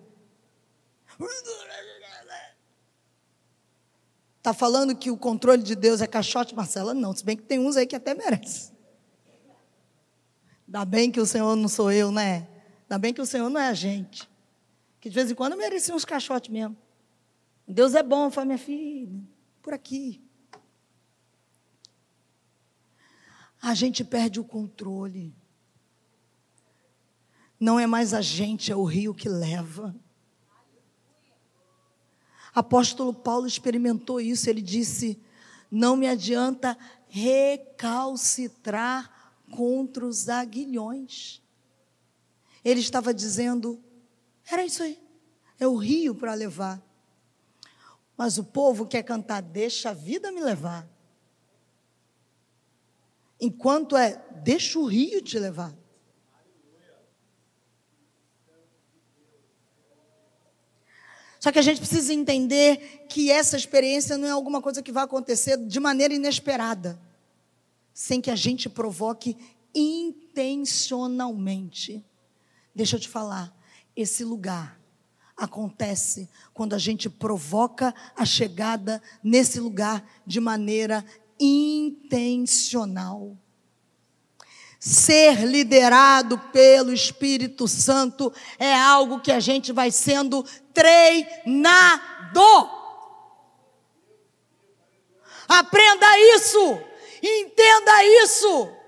Está 4.39 4.53
falando 4.53 4.93
que 4.93 5.09
o 5.09 5.15
controle 5.15 5.63
de 5.63 5.73
Deus 5.73 6.01
é 6.01 6.07
caixote, 6.07 6.53
Marcela? 6.53 6.93
Não, 6.93 7.15
se 7.15 7.23
bem 7.23 7.37
que 7.37 7.43
tem 7.43 7.59
uns 7.59 7.77
aí 7.77 7.87
que 7.87 7.95
até 7.95 8.13
merece. 8.13 8.73
Ainda 10.67 10.83
bem 10.83 11.09
que 11.09 11.21
o 11.21 11.25
Senhor 11.25 11.55
não 11.55 11.69
sou 11.69 11.93
eu, 11.93 12.11
né? 12.11 12.50
Ainda 12.91 12.99
bem 12.99 13.13
que 13.13 13.21
o 13.21 13.25
Senhor 13.25 13.49
não 13.49 13.59
é 13.59 13.69
a 13.69 13.73
gente. 13.73 14.29
Que 14.99 15.09
de 15.09 15.15
vez 15.15 15.31
em 15.31 15.35
quando 15.35 15.55
merecia 15.55 15.95
uns 15.95 16.03
caixotes 16.03 16.51
mesmo. 16.51 16.75
Deus 17.67 17.95
é 17.95 18.03
bom, 18.03 18.29
foi 18.29 18.43
minha 18.43 18.57
filha. 18.57 19.09
Por 19.63 19.73
aqui. 19.73 20.21
a 23.61 23.73
gente 23.75 24.03
perde 24.03 24.39
o 24.39 24.43
controle. 24.43 25.35
Não 27.59 27.79
é 27.79 27.85
mais 27.85 28.11
a 28.13 28.21
gente, 28.21 28.71
é 28.71 28.75
o 28.75 28.83
rio 28.83 29.13
que 29.13 29.29
leva. 29.29 29.95
Apóstolo 32.53 33.13
Paulo 33.13 33.45
experimentou 33.45 34.19
isso, 34.19 34.49
ele 34.49 34.63
disse: 34.63 35.21
Não 35.69 35.95
me 35.95 36.07
adianta 36.07 36.75
recalcitrar 37.07 39.35
contra 39.51 40.07
os 40.07 40.27
aguilhões. 40.27 41.39
Ele 42.63 42.79
estava 42.79 43.13
dizendo: 43.13 43.83
Era 44.49 44.65
isso 44.65 44.81
aí, 44.83 44.97
é 45.59 45.67
o 45.67 45.75
rio 45.75 46.15
para 46.15 46.33
levar. 46.33 46.81
Mas 48.17 48.37
o 48.37 48.43
povo 48.43 48.85
quer 48.85 49.03
cantar: 49.03 49.41
Deixa 49.41 49.89
a 49.89 49.93
vida 49.93 50.31
me 50.31 50.41
levar. 50.41 50.87
Enquanto 53.39 53.97
é: 53.97 54.23
Deixa 54.43 54.77
o 54.77 54.85
rio 54.85 55.21
te 55.21 55.39
levar. 55.39 55.73
Só 61.39 61.51
que 61.51 61.57
a 61.57 61.63
gente 61.63 61.79
precisa 61.79 62.13
entender 62.13 63.07
que 63.09 63.31
essa 63.31 63.57
experiência 63.57 64.15
não 64.15 64.27
é 64.27 64.31
alguma 64.31 64.61
coisa 64.61 64.83
que 64.83 64.91
vai 64.91 65.03
acontecer 65.03 65.57
de 65.57 65.79
maneira 65.79 66.13
inesperada, 66.13 67.01
sem 67.91 68.21
que 68.21 68.29
a 68.29 68.35
gente 68.35 68.69
provoque 68.69 69.35
intencionalmente. 69.73 72.05
Deixa 72.73 72.95
eu 72.95 72.99
te 72.99 73.09
falar, 73.09 73.53
esse 73.95 74.23
lugar 74.23 74.79
acontece 75.35 76.29
quando 76.53 76.73
a 76.73 76.77
gente 76.77 77.09
provoca 77.09 77.93
a 78.15 78.25
chegada 78.25 79.01
nesse 79.23 79.59
lugar 79.59 80.03
de 80.25 80.39
maneira 80.39 81.05
intencional. 81.39 83.35
Ser 84.79 85.45
liderado 85.45 86.37
pelo 86.51 86.93
Espírito 86.93 87.67
Santo 87.67 88.33
é 88.57 88.73
algo 88.73 89.19
que 89.19 89.31
a 89.31 89.39
gente 89.39 89.71
vai 89.71 89.91
sendo 89.91 90.43
treinado. 90.73 92.01
Aprenda 95.47 96.07
isso, 96.35 96.79
entenda 97.21 98.05
isso. 98.23 98.80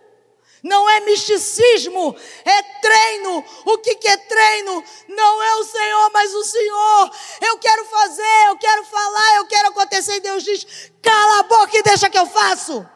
Não 0.64 0.90
é 0.90 1.02
misticismo, 1.02 2.16
é 2.46 2.64
treino. 2.80 3.44
O 3.66 3.78
que, 3.80 3.96
que 3.96 4.08
é 4.08 4.16
treino? 4.16 4.82
Não 5.10 5.44
é 5.44 5.56
o 5.56 5.64
Senhor, 5.66 6.12
mas 6.14 6.34
o 6.34 6.44
Senhor. 6.46 7.12
Eu 7.42 7.58
quero 7.58 7.84
fazer, 7.86 8.48
eu 8.48 8.58
quero 8.58 8.86
falar, 8.86 9.36
eu 9.36 9.46
quero 9.46 9.68
acontecer. 9.68 10.16
E 10.16 10.20
Deus 10.22 10.42
diz: 10.42 10.66
cala 11.02 11.40
a 11.40 11.44
boca 11.44 11.78
e 11.78 11.84
deixa 11.84 12.10
que 12.10 12.18
eu 12.18 12.26
faço. 12.26 12.90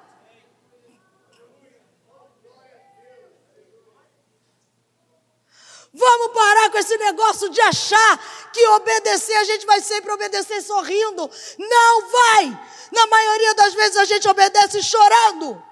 Vamos 5.94 6.32
parar 6.32 6.70
com 6.70 6.78
esse 6.78 6.96
negócio 6.96 7.50
de 7.50 7.60
achar 7.60 8.52
que 8.54 8.66
obedecer, 8.68 9.36
a 9.36 9.44
gente 9.44 9.66
vai 9.66 9.82
sempre 9.82 10.12
obedecer 10.12 10.62
sorrindo. 10.62 11.30
Não 11.58 12.10
vai! 12.10 12.60
Na 12.94 13.08
maioria 13.08 13.54
das 13.56 13.74
vezes 13.74 13.98
a 13.98 14.06
gente 14.06 14.28
obedece 14.30 14.82
chorando. 14.84 15.67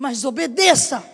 Mas 0.00 0.24
obedeça. 0.24 1.04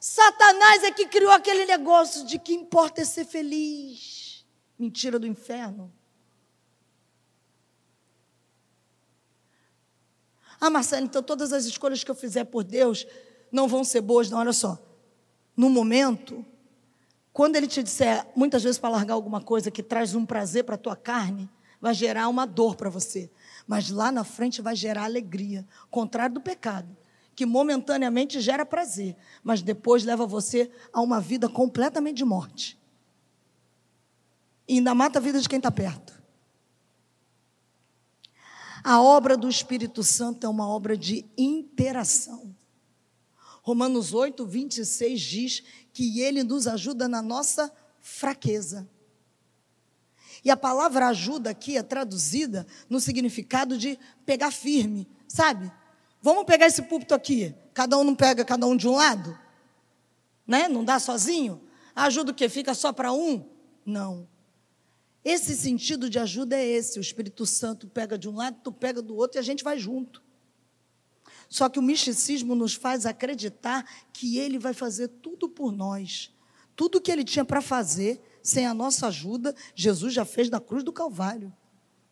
Satanás 0.00 0.82
é 0.82 0.90
que 0.90 1.06
criou 1.06 1.30
aquele 1.30 1.66
negócio 1.66 2.24
de 2.24 2.38
que 2.38 2.54
importa 2.54 3.02
é 3.02 3.04
ser 3.04 3.26
feliz. 3.26 4.46
Mentira 4.78 5.18
do 5.18 5.26
inferno. 5.26 5.92
Ah, 10.58 10.70
Marcelo, 10.70 11.04
então 11.04 11.22
todas 11.22 11.52
as 11.52 11.66
escolhas 11.66 12.02
que 12.02 12.10
eu 12.10 12.14
fizer 12.14 12.44
por 12.44 12.64
Deus 12.64 13.06
não 13.52 13.68
vão 13.68 13.84
ser 13.84 14.00
boas. 14.00 14.30
Não, 14.30 14.38
olha 14.38 14.54
só. 14.54 14.78
No 15.54 15.68
momento, 15.68 16.46
quando 17.30 17.56
ele 17.56 17.66
te 17.66 17.82
disser, 17.82 18.26
muitas 18.34 18.62
vezes 18.62 18.78
para 18.78 18.88
largar 18.88 19.12
alguma 19.12 19.42
coisa 19.42 19.70
que 19.70 19.82
traz 19.82 20.14
um 20.14 20.24
prazer 20.24 20.64
para 20.64 20.76
a 20.76 20.78
tua 20.78 20.96
carne, 20.96 21.46
vai 21.78 21.92
gerar 21.92 22.28
uma 22.28 22.46
dor 22.46 22.74
para 22.74 22.88
você. 22.88 23.30
Mas 23.66 23.90
lá 23.90 24.12
na 24.12 24.24
frente 24.24 24.62
vai 24.62 24.76
gerar 24.76 25.04
alegria, 25.04 25.66
contrário 25.90 26.34
do 26.34 26.40
pecado, 26.40 26.96
que 27.34 27.44
momentaneamente 27.44 28.40
gera 28.40 28.64
prazer, 28.64 29.16
mas 29.42 29.60
depois 29.60 30.04
leva 30.04 30.26
você 30.26 30.70
a 30.92 31.00
uma 31.00 31.20
vida 31.20 31.48
completamente 31.48 32.18
de 32.18 32.24
morte. 32.24 32.78
E 34.68 34.74
ainda 34.74 34.94
mata 34.94 35.18
a 35.18 35.22
vida 35.22 35.40
de 35.40 35.48
quem 35.48 35.58
está 35.58 35.70
perto. 35.70 36.16
A 38.82 39.02
obra 39.02 39.36
do 39.36 39.48
Espírito 39.48 40.04
Santo 40.04 40.46
é 40.46 40.48
uma 40.48 40.68
obra 40.68 40.96
de 40.96 41.26
interação. 41.36 42.54
Romanos 43.62 44.14
8, 44.14 44.46
26 44.46 45.20
diz 45.20 45.62
que 45.92 46.20
ele 46.20 46.44
nos 46.44 46.68
ajuda 46.68 47.08
na 47.08 47.20
nossa 47.20 47.72
fraqueza. 48.00 48.88
E 50.46 50.50
a 50.52 50.56
palavra 50.56 51.08
ajuda 51.08 51.50
aqui 51.50 51.76
é 51.76 51.82
traduzida 51.82 52.68
no 52.88 53.00
significado 53.00 53.76
de 53.76 53.98
pegar 54.24 54.52
firme, 54.52 55.08
sabe? 55.26 55.72
Vamos 56.22 56.44
pegar 56.44 56.68
esse 56.68 56.82
púlpito 56.82 57.14
aqui. 57.14 57.52
Cada 57.74 57.98
um 57.98 58.04
não 58.04 58.14
pega 58.14 58.44
cada 58.44 58.64
um 58.64 58.76
de 58.76 58.86
um 58.86 58.94
lado? 58.94 59.36
Né? 60.46 60.68
Não 60.68 60.84
dá 60.84 61.00
sozinho? 61.00 61.60
Ajuda 61.96 62.30
o 62.30 62.34
quê? 62.34 62.48
Fica 62.48 62.74
só 62.74 62.92
para 62.92 63.12
um? 63.12 63.44
Não. 63.84 64.28
Esse 65.24 65.56
sentido 65.56 66.08
de 66.08 66.20
ajuda 66.20 66.54
é 66.54 66.64
esse. 66.64 67.00
O 67.00 67.02
Espírito 67.02 67.44
Santo 67.44 67.88
pega 67.88 68.16
de 68.16 68.28
um 68.28 68.36
lado, 68.36 68.60
tu 68.62 68.70
pega 68.70 69.02
do 69.02 69.16
outro 69.16 69.38
e 69.38 69.40
a 69.40 69.42
gente 69.42 69.64
vai 69.64 69.76
junto. 69.76 70.22
Só 71.48 71.68
que 71.68 71.80
o 71.80 71.82
misticismo 71.82 72.54
nos 72.54 72.72
faz 72.72 73.04
acreditar 73.04 73.84
que 74.12 74.38
ele 74.38 74.60
vai 74.60 74.72
fazer 74.72 75.08
tudo 75.08 75.48
por 75.48 75.72
nós. 75.72 76.32
Tudo 76.76 77.00
que 77.00 77.10
ele 77.10 77.24
tinha 77.24 77.44
para 77.44 77.60
fazer, 77.60 78.22
sem 78.48 78.66
a 78.66 78.72
nossa 78.72 79.08
ajuda, 79.08 79.54
Jesus 79.74 80.14
já 80.14 80.24
fez 80.24 80.48
na 80.48 80.60
cruz 80.60 80.84
do 80.84 80.92
Calvário. 80.92 81.52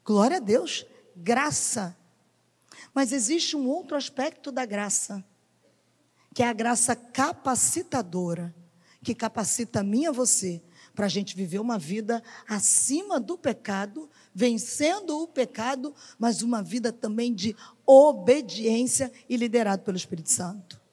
Glória 0.04 0.38
a 0.38 0.40
Deus, 0.40 0.84
graça. 1.16 1.96
Mas 2.92 3.12
existe 3.12 3.56
um 3.56 3.68
outro 3.68 3.96
aspecto 3.96 4.50
da 4.50 4.66
graça, 4.66 5.24
que 6.34 6.42
é 6.42 6.48
a 6.48 6.52
graça 6.52 6.96
capacitadora, 6.96 8.54
que 9.02 9.14
capacita 9.14 9.80
a 9.80 9.84
mim 9.84 10.02
e 10.02 10.06
a 10.06 10.12
você 10.12 10.62
para 10.94 11.06
a 11.06 11.08
gente 11.08 11.36
viver 11.36 11.58
uma 11.58 11.78
vida 11.78 12.22
acima 12.48 13.18
do 13.18 13.36
pecado, 13.36 14.08
vencendo 14.32 15.22
o 15.22 15.28
pecado, 15.28 15.94
mas 16.18 16.42
uma 16.42 16.62
vida 16.62 16.92
também 16.92 17.34
de 17.34 17.54
obediência 17.86 19.12
e 19.28 19.36
liderado 19.36 19.82
pelo 19.82 19.96
Espírito 19.96 20.30
Santo. 20.30 20.83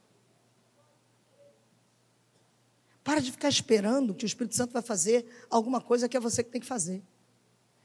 Para 3.03 3.19
de 3.19 3.31
ficar 3.31 3.49
esperando 3.49 4.13
que 4.13 4.25
o 4.25 4.27
Espírito 4.27 4.55
Santo 4.55 4.73
vai 4.73 4.81
fazer 4.81 5.25
alguma 5.49 5.81
coisa 5.81 6.07
que 6.07 6.15
é 6.15 6.19
você 6.19 6.43
que 6.43 6.51
tem 6.51 6.61
que 6.61 6.67
fazer. 6.67 7.01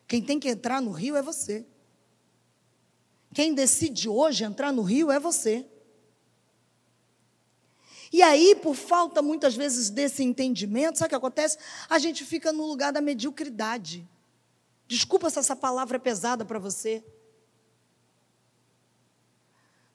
Quem 0.07 0.22
tem 0.22 0.38
que 0.38 0.48
entrar 0.48 0.81
no 0.81 0.90
rio 0.90 1.16
é 1.16 1.22
você. 1.22 1.66
Quem 3.35 3.55
decide 3.55 4.09
hoje 4.09 4.44
entrar 4.44 4.72
no 4.72 4.83
rio 4.83 5.11
é 5.11 5.18
você. 5.18 5.66
E 8.12 8.22
aí, 8.22 8.55
por 8.55 8.74
falta 8.74 9.20
muitas 9.20 9.57
vezes 9.57 9.90
desse 9.90 10.22
entendimento, 10.22 10.98
sabe 10.98 11.07
o 11.07 11.11
que 11.11 11.14
acontece? 11.16 11.59
A 11.88 11.98
gente 11.98 12.24
fica 12.24 12.52
no 12.52 12.66
lugar 12.66 12.92
da 12.92 13.00
mediocridade. 13.00 14.09
Desculpa 14.87 15.29
se 15.29 15.38
essa 15.38 15.57
palavra 15.57 15.96
é 15.96 16.00
pesada 16.00 16.44
para 16.44 16.59
você. 16.59 17.05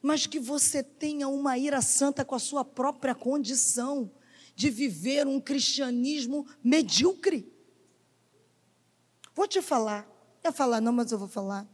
Mas 0.01 0.27
que 0.27 0.39
você 0.39 0.84
tenha 0.84 1.27
uma 1.27 1.57
ira 1.57 1.81
santa 1.81 2.25
com 2.25 2.36
a 2.36 2.39
sua 2.39 2.65
própria 2.65 3.15
condição 3.15 4.12
de 4.62 4.69
viver 4.69 5.26
um 5.26 5.41
cristianismo 5.41 6.45
medíocre. 6.63 7.52
Vou 9.34 9.47
te 9.47 9.60
falar. 9.60 10.08
Ia 10.43 10.52
falar, 10.52 10.80
não, 10.80 10.93
mas 10.93 11.12
eu 11.12 11.17
vou 11.17 11.28
falar. 11.28 11.67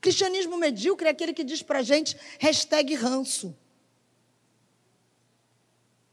Cristianismo 0.00 0.56
medíocre 0.56 1.06
é 1.06 1.10
aquele 1.12 1.32
que 1.32 1.44
diz 1.44 1.62
para 1.62 1.78
a 1.78 1.82
gente 1.82 2.16
hashtag 2.40 2.96
ranço. 2.96 3.56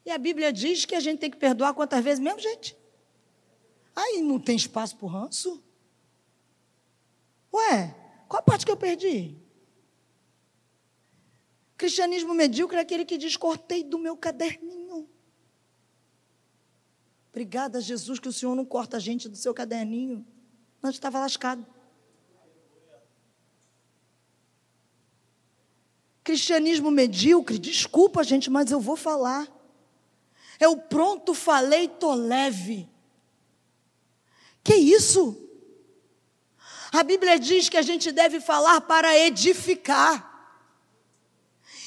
E 0.05 0.11
a 0.11 0.19
Bíblia 0.19 0.53
diz 0.53 0.85
que 0.85 0.93
a 0.93 0.99
gente 0.99 1.17
tem 1.17 1.31
que 1.31 1.37
perdoar 1.37 1.73
quantas 1.73 2.03
vezes 2.03 2.19
mesmo, 2.19 2.39
gente? 2.39 2.77
Aí 3.95 4.21
não 4.21 4.39
tem 4.39 4.55
espaço 4.55 4.95
para 4.95 5.05
o 5.07 5.09
ranço? 5.09 5.63
Ué, 7.51 7.95
qual 8.27 8.39
a 8.39 8.43
parte 8.43 8.67
que 8.67 8.71
eu 8.71 8.77
perdi? 8.77 9.35
Cristianismo 11.75 12.35
medíocre 12.35 12.77
é 12.77 12.81
aquele 12.81 13.03
que 13.03 13.17
diz: 13.17 13.35
cortei 13.35 13.83
do 13.83 13.97
meu 13.97 14.15
caderninho. 14.15 14.82
Obrigada, 17.33 17.81
Jesus, 17.81 18.19
que 18.19 18.29
o 18.29 18.31
Senhor 18.31 18.53
não 18.53 18.63
corta 18.63 18.97
a 18.97 18.99
gente 18.99 19.27
do 19.27 19.35
seu 19.35 19.55
caderninho. 19.55 20.23
Nós 20.83 20.93
estava 20.93 21.19
lascado. 21.19 21.65
Cristianismo 26.23 26.91
medíocre, 26.91 27.57
desculpa, 27.57 28.23
gente, 28.23 28.51
mas 28.51 28.69
eu 28.69 28.79
vou 28.79 28.95
falar. 28.95 29.51
É 30.59 30.67
o 30.67 30.77
pronto 30.77 31.33
falei, 31.33 31.87
tô 31.87 32.13
leve. 32.13 32.87
Que 34.63 34.75
isso? 34.75 35.35
A 36.91 37.01
Bíblia 37.01 37.39
diz 37.39 37.67
que 37.67 37.77
a 37.77 37.81
gente 37.81 38.11
deve 38.11 38.39
falar 38.39 38.79
para 38.81 39.17
edificar 39.17 40.61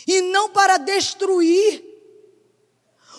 e 0.09 0.21
não 0.23 0.51
para 0.51 0.77
destruir. 0.77 1.96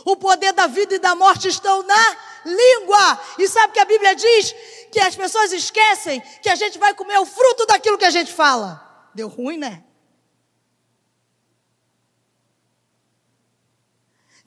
O 0.07 0.15
poder 0.15 0.53
da 0.53 0.67
vida 0.67 0.95
e 0.95 0.99
da 0.99 1.13
morte 1.13 1.49
estão 1.49 1.83
na 1.83 2.17
língua. 2.45 3.21
E 3.37 3.45
sabe 3.45 3.73
que 3.73 3.79
a 3.79 3.83
Bíblia 3.83 4.15
diz 4.15 4.55
que 4.89 5.01
as 5.01 5.13
pessoas 5.17 5.51
esquecem 5.51 6.21
que 6.41 6.47
a 6.47 6.55
gente 6.55 6.79
vai 6.79 6.93
comer 6.93 7.19
o 7.19 7.25
fruto 7.25 7.65
daquilo 7.65 7.97
que 7.97 8.05
a 8.05 8.09
gente 8.09 8.31
fala. 8.31 9.11
Deu 9.13 9.27
ruim, 9.27 9.57
né? 9.57 9.83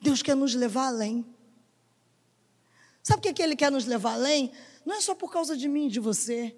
Deus 0.01 0.23
quer 0.23 0.35
nos 0.35 0.55
levar 0.55 0.87
além. 0.87 1.23
Sabe 3.03 3.19
o 3.19 3.21
que, 3.21 3.29
é 3.29 3.33
que 3.33 3.43
Ele 3.43 3.55
quer 3.55 3.71
nos 3.71 3.85
levar 3.85 4.13
além? 4.13 4.51
Não 4.83 4.95
é 4.95 4.99
só 4.99 5.13
por 5.13 5.31
causa 5.31 5.55
de 5.55 5.67
mim 5.67 5.85
e 5.85 5.91
de 5.91 5.99
você. 5.99 6.57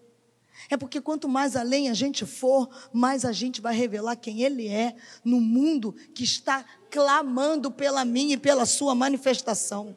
É 0.70 0.78
porque 0.78 1.02
quanto 1.02 1.28
mais 1.28 1.56
além 1.56 1.90
a 1.90 1.94
gente 1.94 2.26
for, 2.26 2.70
mais 2.92 3.26
a 3.26 3.32
gente 3.32 3.62
vai 3.62 3.76
revelar 3.76 4.16
quem 4.16 4.42
Ele 4.42 4.68
é 4.68 4.96
no 5.24 5.42
mundo 5.42 5.94
que 6.14 6.24
está 6.24 6.64
clamando 6.90 7.72
pela 7.72 8.06
minha 8.06 8.36
e 8.36 8.38
pela 8.38 8.66
sua 8.66 8.96
manifestação. 8.96 9.96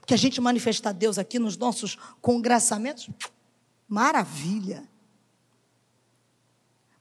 Porque 0.00 0.14
a 0.14 0.18
gente 0.18 0.40
manifestar 0.40 0.92
Deus 0.92 1.18
aqui 1.18 1.38
nos 1.38 1.56
nossos 1.56 1.96
congraçamentos, 2.20 3.08
maravilha. 3.88 4.88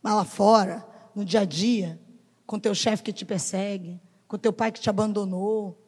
Mas 0.02 0.14
lá 0.14 0.26
fora, 0.26 0.86
no 1.16 1.24
dia 1.24 1.42
a 1.42 1.46
dia, 1.46 2.00
com 2.46 2.60
teu 2.60 2.74
chefe 2.74 3.04
que 3.04 3.14
te 3.14 3.26
persegue, 3.26 4.00
com 4.28 4.38
teu 4.38 4.52
pai 4.52 4.72
que 4.72 4.80
te 4.80 4.90
abandonou, 4.90 5.80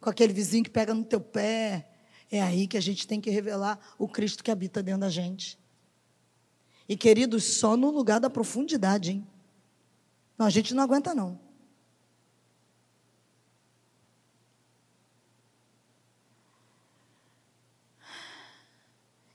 com 0.00 0.10
aquele 0.10 0.32
vizinho 0.32 0.64
que 0.64 0.70
pega 0.70 0.92
no 0.92 1.04
teu 1.04 1.20
pé, 1.20 1.88
é 2.30 2.42
aí 2.42 2.66
que 2.66 2.76
a 2.76 2.80
gente 2.80 3.06
tem 3.06 3.20
que 3.20 3.30
revelar 3.30 3.78
o 3.98 4.08
Cristo 4.08 4.42
que 4.42 4.50
habita 4.50 4.82
dentro 4.82 5.00
da 5.00 5.10
gente. 5.10 5.58
E 6.88 6.96
queridos, 6.96 7.44
só 7.44 7.76
no 7.76 7.90
lugar 7.90 8.20
da 8.20 8.28
profundidade, 8.28 9.12
hein? 9.12 9.26
Não, 10.36 10.46
a 10.46 10.50
gente 10.50 10.74
não 10.74 10.82
aguenta 10.82 11.14
não. 11.14 11.38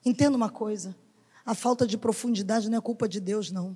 Entenda 0.06 0.36
uma 0.36 0.50
coisa: 0.50 0.96
a 1.46 1.56
falta 1.56 1.86
de 1.86 1.98
profundidade 1.98 2.70
não 2.70 2.78
é 2.78 2.82
culpa 2.82 3.08
de 3.08 3.20
Deus, 3.20 3.52
não. 3.52 3.76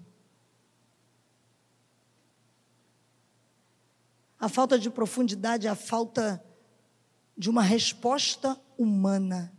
A 4.40 4.50
falta 4.50 4.78
de 4.78 4.90
profundidade 4.90 5.68
é 5.68 5.70
a 5.70 5.76
falta 5.76 6.44
de 7.38 7.50
uma 7.50 7.62
resposta 7.62 8.60
humana. 8.78 9.54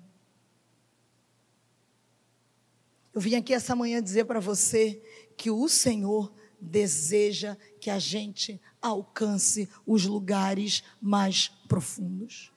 Eu 3.14 3.20
vim 3.20 3.36
aqui 3.36 3.54
essa 3.54 3.76
manhã 3.76 4.02
dizer 4.02 4.24
para 4.24 4.40
você 4.40 5.00
que 5.36 5.48
o 5.48 5.68
Senhor 5.68 6.34
deseja 6.60 7.56
que 7.80 7.88
a 7.88 7.98
gente 7.98 8.60
alcance 8.82 9.68
os 9.86 10.04
lugares 10.04 10.82
mais 11.00 11.48
profundos. 11.68 12.52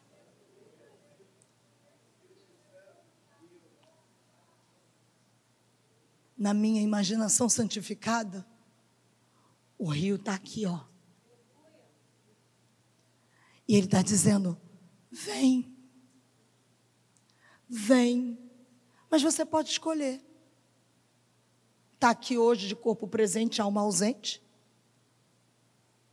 Na 6.35 6.55
minha 6.55 6.81
imaginação 6.81 7.47
santificada, 7.47 8.47
o 9.77 9.87
rio 9.87 10.15
está 10.15 10.33
aqui, 10.33 10.65
ó. 10.65 10.85
E 13.67 13.75
ele 13.75 13.85
está 13.85 14.01
dizendo: 14.01 14.59
vem, 15.11 15.75
vem. 17.69 18.39
Mas 19.09 19.21
você 19.21 19.45
pode 19.45 19.69
escolher 19.69 20.26
está 21.97 22.12
aqui 22.12 22.38
hoje 22.38 22.67
de 22.67 22.75
corpo 22.75 23.07
presente, 23.07 23.60
alma 23.60 23.81
ausente, 23.81 24.39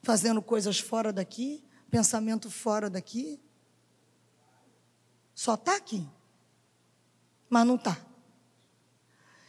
fazendo 0.03 0.41
coisas 0.41 0.79
fora 0.79 1.13
daqui, 1.13 1.63
pensamento 1.91 2.51
fora 2.51 2.89
daqui. 2.89 3.39
Só 5.35 5.55
está 5.55 5.77
aqui, 5.77 6.09
mas 7.51 7.67
não 7.67 7.75
está. 7.75 8.01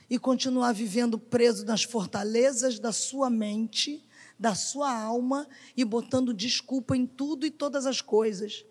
E 0.09 0.19
continuar 0.19 0.73
vivendo 0.73 1.17
preso 1.17 1.65
nas 1.65 1.83
fortalezas 1.83 2.79
da 2.79 2.91
sua 2.91 3.29
mente, 3.29 4.05
da 4.37 4.53
sua 4.53 4.93
alma 4.93 5.47
e 5.75 5.85
botando 5.85 6.33
desculpa 6.33 6.97
em 6.97 7.07
tudo 7.07 7.45
e 7.45 7.51
todas 7.51 7.85
as 7.85 8.01
coisas. 8.01 8.65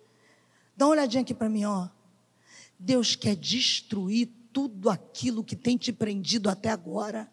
Dá 0.77 0.85
uma 0.85 0.93
olhadinha 0.93 1.23
aqui 1.23 1.33
para 1.33 1.49
mim, 1.49 1.65
ó. 1.65 1.89
Deus 2.79 3.17
quer 3.17 3.35
destruir 3.35 4.29
tudo 4.53 4.91
aquilo 4.91 5.43
que 5.43 5.57
tem 5.57 5.79
te 5.79 5.95
prendido 5.95 6.51
até 6.51 6.69
agora. 6.69 7.33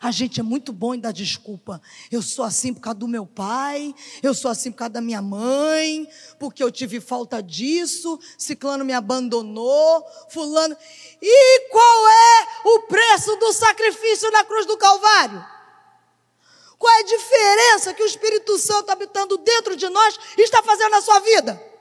A 0.00 0.10
gente 0.10 0.40
é 0.40 0.42
muito 0.42 0.72
bom 0.72 0.94
em 0.94 1.00
dar 1.00 1.12
desculpa. 1.12 1.80
Eu 2.10 2.22
sou 2.22 2.44
assim 2.44 2.72
por 2.72 2.80
causa 2.80 2.98
do 2.98 3.08
meu 3.08 3.26
pai, 3.26 3.94
eu 4.22 4.34
sou 4.34 4.50
assim 4.50 4.70
por 4.70 4.78
causa 4.78 4.94
da 4.94 5.00
minha 5.00 5.22
mãe, 5.22 6.08
porque 6.38 6.62
eu 6.62 6.70
tive 6.70 7.00
falta 7.00 7.42
disso, 7.42 8.18
ciclano 8.36 8.84
me 8.84 8.92
abandonou, 8.92 10.04
fulano. 10.30 10.76
E 11.20 11.68
qual 11.70 12.08
é 12.08 12.46
o 12.64 12.80
preço 12.82 13.36
do 13.36 13.52
sacrifício 13.52 14.30
na 14.30 14.44
cruz 14.44 14.66
do 14.66 14.76
Calvário? 14.76 15.44
Qual 16.78 16.94
é 16.94 17.00
a 17.00 17.04
diferença 17.04 17.92
que 17.92 18.02
o 18.02 18.06
Espírito 18.06 18.56
Santo 18.58 18.90
habitando 18.90 19.36
dentro 19.38 19.76
de 19.76 19.88
nós 19.88 20.18
está 20.38 20.62
fazendo 20.62 20.90
na 20.92 21.00
sua 21.00 21.18
vida? 21.20 21.77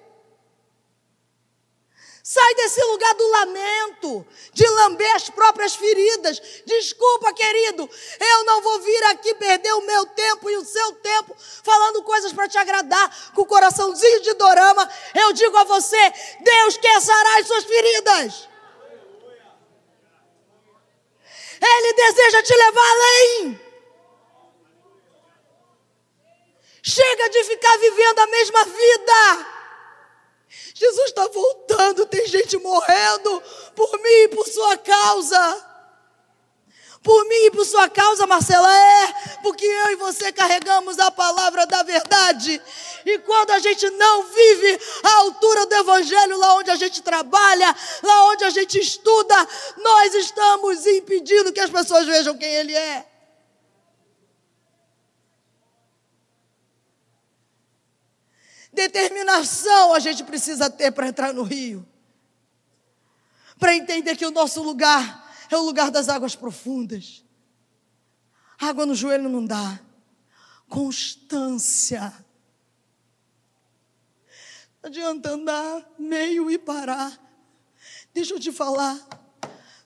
Sai 2.30 2.56
desse 2.56 2.84
lugar 2.84 3.16
do 3.16 3.26
lamento, 3.26 4.28
de 4.52 4.68
lamber 4.68 5.16
as 5.16 5.30
próprias 5.30 5.76
feridas. 5.76 6.42
Desculpa, 6.66 7.32
querido, 7.32 7.90
eu 8.20 8.44
não 8.44 8.62
vou 8.62 8.82
vir 8.82 9.04
aqui 9.06 9.34
perder 9.36 9.72
o 9.76 9.86
meu 9.86 10.06
tempo 10.08 10.50
e 10.50 10.58
o 10.58 10.66
seu 10.66 10.92
tempo 10.96 11.34
falando 11.64 12.04
coisas 12.04 12.34
para 12.34 12.50
te 12.50 12.58
agradar 12.58 13.32
com 13.34 13.44
o 13.44 13.46
coraçãozinho 13.46 14.20
de 14.24 14.34
dorama. 14.34 14.90
Eu 15.16 15.32
digo 15.32 15.56
a 15.56 15.64
você: 15.64 16.14
Deus 16.42 16.76
quer 16.76 17.00
sarar 17.00 17.40
as 17.40 17.48
suas 17.48 17.64
feridas. 17.64 18.50
Ele 21.62 21.94
deseja 21.94 22.44
te 22.44 22.54
levar 22.54 22.92
além. 22.92 23.62
Chega 26.84 27.30
de 27.30 27.44
ficar 27.46 27.78
vivendo 27.78 28.20
a 28.20 28.28
mesma 28.28 28.66
vida. 28.66 29.57
Jesus 30.74 31.06
está 31.06 31.28
voltando, 31.28 32.06
tem 32.06 32.28
gente 32.28 32.58
morrendo 32.58 33.44
por 33.76 33.92
mim 34.00 34.24
e 34.24 34.28
por 34.30 34.48
sua 34.48 34.78
causa. 34.78 35.66
Por 37.04 37.26
mim 37.26 37.46
e 37.46 37.52
por 37.52 37.66
sua 37.66 37.90
causa, 37.90 38.28
Marcela, 38.28 38.70
é, 38.70 39.14
porque 39.42 39.66
eu 39.66 39.92
e 39.92 39.96
você 39.96 40.32
carregamos 40.32 41.00
a 41.00 41.10
palavra 41.10 41.66
da 41.66 41.82
verdade. 41.84 42.62
E 43.06 43.20
quando 43.20 43.52
a 43.52 43.60
gente 43.60 43.90
não 43.92 44.24
vive 44.24 44.80
a 45.04 45.16
altura 45.20 45.66
do 45.68 45.76
Evangelho, 45.76 46.38
lá 46.38 46.56
onde 46.56 46.70
a 46.70 46.76
gente 46.76 47.02
trabalha, 47.02 47.74
lá 48.04 48.26
onde 48.28 48.44
a 48.44 48.50
gente 48.50 48.78
estuda, 48.78 49.48
nós 49.78 50.14
estamos 50.16 50.86
impedindo 50.86 51.54
que 51.54 51.62
as 51.62 51.70
pessoas 51.70 52.06
vejam 52.06 52.38
quem 52.38 52.50
Ele 52.50 52.76
é. 52.76 53.06
Determinação 58.78 59.94
a 59.96 60.00
gente 60.00 60.24
precisa 60.24 60.70
ter 60.70 60.92
para 60.92 61.08
entrar 61.08 61.34
no 61.34 61.42
rio. 61.42 61.84
Para 63.58 63.76
entender 63.76 64.16
que 64.16 64.26
o 64.26 64.30
nosso 64.30 64.62
lugar 64.62 65.34
é 65.50 65.58
o 65.58 65.64
lugar 65.64 65.90
das 65.90 66.10
águas 66.10 66.36
profundas. 66.36 67.26
Água 68.60 68.86
no 68.86 68.94
joelho 68.94 69.30
não 69.30 69.44
dá. 69.44 69.80
Constância. 70.70 72.14
Não 74.84 74.90
adianta 74.90 75.32
andar 75.32 75.84
meio 75.98 76.52
e 76.52 76.60
parar. 76.60 77.20
Deixa 78.14 78.36
eu 78.36 78.40
te 78.40 78.52
falar. 78.52 78.96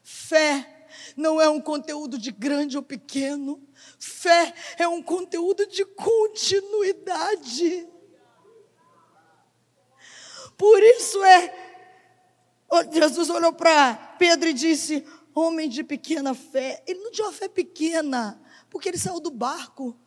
Fé 0.04 0.90
não 1.16 1.40
é 1.40 1.48
um 1.48 1.62
conteúdo 1.62 2.18
de 2.18 2.30
grande 2.30 2.76
ou 2.76 2.84
pequeno. 2.84 3.66
Fé 3.98 4.54
é 4.78 4.86
um 4.86 5.02
conteúdo 5.02 5.66
de 5.66 5.86
continuidade. 5.86 7.88
Por 10.62 10.84
isso 10.84 11.24
é. 11.24 11.56
Jesus 12.94 13.32
olhou 13.32 13.52
para 13.52 13.96
Pedro 14.20 14.48
e 14.48 14.54
disse: 14.54 15.04
Homem 15.34 15.68
de 15.68 15.84
pequena 15.84 16.36
fé. 16.36 16.84
Ele 16.86 17.00
não 17.00 17.12
tinha 17.12 17.26
uma 17.26 17.34
fé 17.34 17.48
pequena, 17.48 18.40
porque 18.70 18.88
ele 18.88 19.00
saiu 19.00 19.20
do 19.20 19.32
barco. 19.32 19.98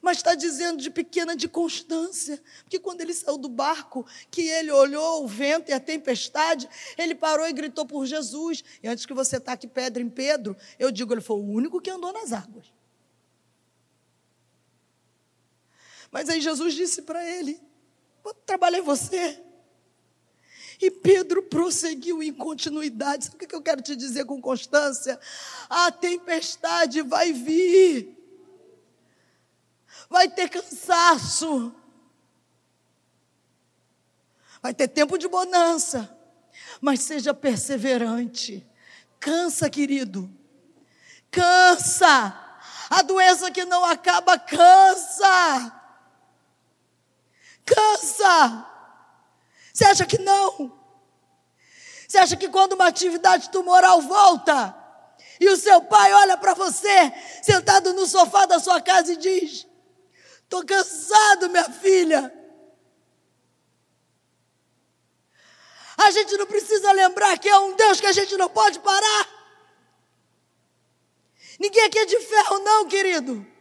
Mas 0.00 0.18
está 0.18 0.36
dizendo 0.36 0.80
de 0.80 0.88
pequena 0.88 1.34
de 1.34 1.48
constância. 1.48 2.40
Porque 2.62 2.78
quando 2.78 3.00
ele 3.00 3.12
saiu 3.12 3.36
do 3.36 3.48
barco, 3.48 4.06
que 4.30 4.42
ele 4.42 4.70
olhou 4.70 5.24
o 5.24 5.26
vento 5.26 5.68
e 5.68 5.72
a 5.72 5.80
tempestade, 5.80 6.68
ele 6.96 7.16
parou 7.16 7.48
e 7.48 7.52
gritou 7.52 7.84
por 7.84 8.06
Jesus. 8.06 8.62
E 8.80 8.86
antes 8.86 9.04
que 9.04 9.12
você 9.12 9.40
taque 9.40 9.66
pedra 9.66 10.00
em 10.00 10.08
Pedro, 10.08 10.56
eu 10.78 10.92
digo, 10.92 11.12
ele 11.12 11.20
foi 11.20 11.38
o 11.38 11.44
único 11.44 11.80
que 11.80 11.90
andou 11.90 12.12
nas 12.12 12.32
águas. 12.32 12.72
Mas 16.08 16.28
aí 16.28 16.40
Jesus 16.40 16.74
disse 16.74 17.02
para 17.02 17.28
ele: 17.28 17.60
Vou 18.22 18.32
trabalhar 18.32 18.78
em 18.78 18.82
você. 18.82 19.47
E 20.80 20.90
Pedro 20.90 21.42
prosseguiu 21.42 22.22
em 22.22 22.32
continuidade. 22.32 23.24
Sabe 23.24 23.36
o 23.36 23.48
que 23.48 23.54
eu 23.54 23.62
quero 23.62 23.82
te 23.82 23.96
dizer 23.96 24.24
com 24.24 24.40
constância? 24.40 25.18
A 25.68 25.90
tempestade 25.90 27.02
vai 27.02 27.32
vir. 27.32 28.16
Vai 30.08 30.28
ter 30.28 30.48
cansaço. 30.48 31.74
Vai 34.62 34.72
ter 34.72 34.88
tempo 34.88 35.18
de 35.18 35.26
bonança. 35.26 36.16
Mas 36.80 37.00
seja 37.00 37.34
perseverante. 37.34 38.64
Cansa, 39.18 39.68
querido. 39.68 40.30
Cansa. 41.30 42.46
A 42.88 43.02
doença 43.02 43.50
que 43.50 43.64
não 43.64 43.84
acaba 43.84 44.38
cansa. 44.38 45.72
Cansa. 47.64 48.77
Você 49.78 49.84
acha 49.84 50.04
que 50.04 50.18
não? 50.18 50.76
Você 52.08 52.18
acha 52.18 52.36
que 52.36 52.48
quando 52.48 52.72
uma 52.72 52.88
atividade 52.88 53.48
tumoral 53.48 54.02
volta 54.02 54.74
e 55.38 55.48
o 55.48 55.56
seu 55.56 55.80
pai 55.82 56.12
olha 56.14 56.36
para 56.36 56.52
você 56.52 57.12
sentado 57.44 57.92
no 57.92 58.04
sofá 58.04 58.44
da 58.44 58.58
sua 58.58 58.80
casa 58.80 59.12
e 59.12 59.16
diz: 59.16 59.68
Estou 60.42 60.66
cansado, 60.66 61.48
minha 61.48 61.70
filha. 61.70 62.34
A 65.96 66.10
gente 66.10 66.36
não 66.36 66.46
precisa 66.46 66.90
lembrar 66.90 67.38
que 67.38 67.48
é 67.48 67.56
um 67.60 67.76
Deus 67.76 68.00
que 68.00 68.06
a 68.08 68.12
gente 68.12 68.36
não 68.36 68.48
pode 68.48 68.80
parar. 68.80 69.28
Ninguém 71.60 71.84
aqui 71.84 72.00
é 72.00 72.04
de 72.04 72.18
ferro, 72.18 72.58
não, 72.58 72.88
querido 72.88 73.57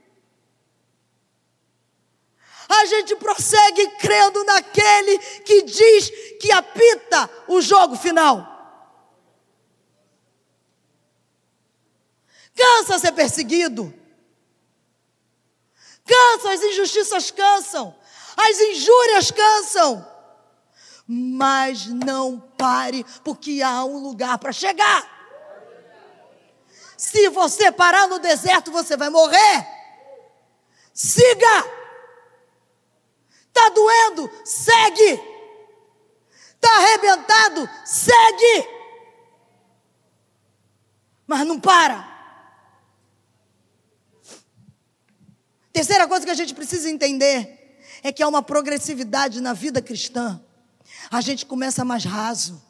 a 2.67 2.85
gente 2.85 3.15
prossegue 3.15 3.87
crendo 3.97 4.43
naquele 4.43 5.17
que 5.43 5.63
diz 5.63 6.09
que 6.39 6.51
apita 6.51 7.29
o 7.47 7.61
jogo 7.61 7.95
final. 7.95 8.55
Cansa 12.55 12.99
ser 12.99 13.11
perseguido. 13.11 13.93
Cansa, 16.05 16.51
as 16.53 16.63
injustiças 16.63 17.31
cansam. 17.31 17.95
As 18.35 18.59
injúrias 18.59 19.31
cansam. 19.31 20.17
Mas 21.07 21.87
não 21.87 22.39
pare, 22.39 23.05
porque 23.23 23.61
há 23.61 23.85
um 23.85 23.99
lugar 23.99 24.37
para 24.39 24.51
chegar. 24.51 25.15
Se 26.97 27.29
você 27.29 27.71
parar 27.71 28.07
no 28.07 28.19
deserto, 28.19 28.71
você 28.71 28.97
vai 28.97 29.09
morrer. 29.09 29.67
Siga. 30.93 31.76
Está 33.57 33.69
doendo? 33.69 34.29
Segue. 34.45 35.19
Está 36.53 36.77
arrebentado? 36.77 37.67
Segue. 37.83 38.67
Mas 41.25 41.45
não 41.47 41.59
para. 41.59 42.15
Terceira 45.73 46.07
coisa 46.07 46.23
que 46.23 46.31
a 46.31 46.35
gente 46.35 46.53
precisa 46.53 46.87
entender 46.89 47.79
é 48.03 48.11
que 48.11 48.21
há 48.21 48.27
uma 48.27 48.43
progressividade 48.43 49.41
na 49.41 49.53
vida 49.53 49.81
cristã. 49.81 50.39
A 51.09 51.19
gente 51.19 51.45
começa 51.45 51.83
mais 51.83 52.05
raso, 52.05 52.63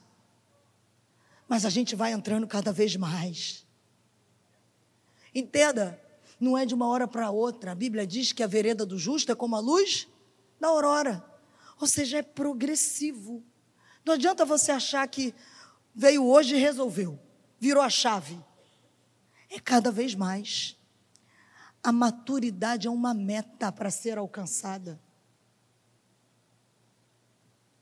mas 1.50 1.66
a 1.66 1.70
gente 1.70 1.96
vai 1.96 2.14
entrando 2.14 2.48
cada 2.48 2.72
vez 2.72 2.96
mais. 2.96 3.66
Entenda, 5.36 6.02
não 6.40 6.58
é 6.58 6.66
de 6.66 6.74
uma 6.74 6.88
hora 6.88 7.08
para 7.08 7.30
outra. 7.30 7.74
A 7.74 7.76
Bíblia 7.76 8.08
diz 8.08 8.32
que 8.32 8.42
a 8.42 8.48
vereda 8.48 8.86
do 8.86 8.98
justo 8.98 9.32
é 9.32 9.36
como 9.36 9.56
a 9.56 9.60
luz 9.60 10.08
da 10.60 10.68
aurora. 10.68 11.24
Ou 11.80 11.88
seja, 11.88 12.18
é 12.18 12.24
progressivo. 12.24 13.44
Não 14.04 14.14
adianta 14.14 14.46
você 14.46 14.72
achar 14.72 15.08
que 15.08 15.34
veio 15.94 16.26
hoje 16.26 16.56
e 16.56 16.60
resolveu, 16.60 17.20
virou 17.60 17.84
a 17.84 17.90
chave. 17.90 18.40
É 19.50 19.60
cada 19.60 19.92
vez 19.92 20.14
mais. 20.16 20.78
A 21.84 21.92
maturidade 21.92 22.88
é 22.88 22.90
uma 22.90 23.14
meta 23.14 23.72
para 23.72 23.90
ser 23.90 24.18
alcançada. 24.18 25.00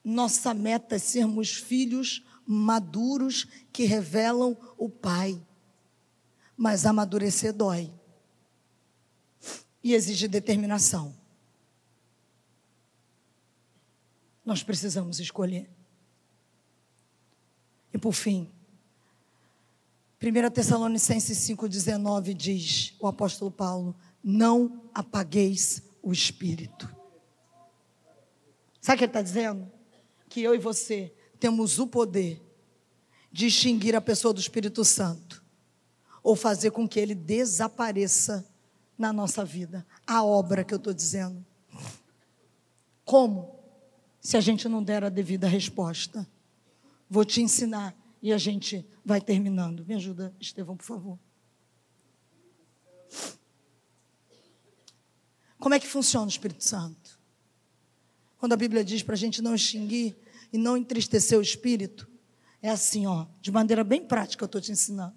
Nossa 0.04 0.54
meta 0.54 0.96
é 0.96 1.00
sermos 1.00 1.56
filhos 1.56 2.24
maduros 2.46 3.48
que 3.74 3.86
revelam 3.86 4.56
o 4.78 4.90
Pai. 4.90 5.42
Mas 6.56 6.86
amadurecer 6.86 7.52
dói. 7.52 7.92
E 9.84 9.94
exige 9.94 10.28
determinação. 10.28 11.25
Nós 14.46 14.62
precisamos 14.62 15.20
escolher. 15.20 15.70
E 17.94 17.98
por 17.98 18.14
fim, 18.14 18.52
1 20.22 20.50
Tessalonicenses 20.52 21.38
5,19 21.40 22.34
diz 22.34 22.94
o 23.00 23.08
apóstolo 23.08 23.50
Paulo: 23.50 23.96
Não 24.24 24.84
apagueis 24.94 25.82
o 26.02 26.12
espírito. 26.12 26.94
Sabe 28.82 28.96
o 28.96 28.98
que 29.00 29.04
ele 29.06 29.10
está 29.10 29.22
dizendo? 29.22 29.72
Que 30.30 30.42
eu 30.42 30.54
e 30.54 30.60
você 30.60 31.14
temos 31.40 31.80
o 31.80 31.88
poder 31.88 32.42
de 33.32 33.48
extinguir 33.48 33.96
a 33.96 34.02
pessoa 34.02 34.34
do 34.34 34.40
Espírito 34.40 34.86
Santo 34.86 35.44
ou 36.24 36.36
fazer 36.36 36.72
com 36.72 36.88
que 36.88 37.00
ele 37.00 37.14
desapareça 37.14 38.48
na 38.98 39.12
nossa 39.12 39.44
vida. 39.44 39.86
A 40.08 40.24
obra 40.24 40.64
que 40.64 40.74
eu 40.74 40.78
estou 40.78 40.94
dizendo. 40.94 41.46
Como? 43.04 43.55
Se 44.26 44.36
a 44.36 44.42
gente 44.42 44.68
não 44.68 44.84
der 44.84 45.04
a 45.04 45.10
devida 45.10 45.48
resposta. 45.48 46.28
Vou 47.08 47.24
te 47.24 47.44
ensinar 47.44 47.96
e 48.24 48.34
a 48.34 48.40
gente 48.40 48.84
vai 49.06 49.22
terminando. 49.22 49.86
Me 49.86 49.94
ajuda, 49.94 50.36
Estevão, 50.40 50.76
por 50.76 50.84
favor. 50.84 51.20
Como 55.60 55.76
é 55.76 55.80
que 55.80 55.86
funciona 55.86 56.26
o 56.26 56.30
Espírito 56.30 56.64
Santo? 56.64 57.20
Quando 58.40 58.54
a 58.54 58.58
Bíblia 58.58 58.84
diz 58.84 59.04
para 59.04 59.14
a 59.14 59.18
gente 59.18 59.44
não 59.44 59.54
extinguir 59.54 60.18
e 60.52 60.58
não 60.58 60.76
entristecer 60.76 61.38
o 61.38 61.42
Espírito, 61.44 62.10
é 62.64 62.72
assim, 62.72 63.06
ó, 63.06 63.28
de 63.40 63.52
maneira 63.52 63.84
bem 63.84 64.04
prática 64.04 64.44
eu 64.44 64.48
estou 64.48 64.60
te 64.60 64.72
ensinando. 64.72 65.16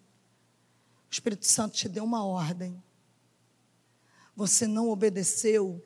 O 1.11 1.13
Espírito 1.13 1.47
Santo 1.47 1.79
te 1.79 1.89
deu 1.89 2.05
uma 2.05 2.27
ordem. 2.27 2.83
Você 4.37 4.67
não 4.67 4.91
obedeceu, 4.91 5.83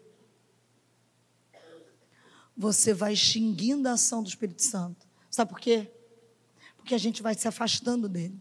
você 2.57 2.93
vai 2.93 3.13
extinguindo 3.13 3.89
a 3.89 3.93
ação 3.93 4.23
do 4.23 4.29
Espírito 4.29 4.63
Santo. 4.63 5.07
Sabe 5.31 5.51
por 5.51 5.61
quê? 5.61 5.91
Porque 6.77 6.95
a 6.95 6.99
gente 6.99 7.23
vai 7.23 7.35
se 7.35 7.49
afastando 7.49 8.09
dele. 8.09 8.39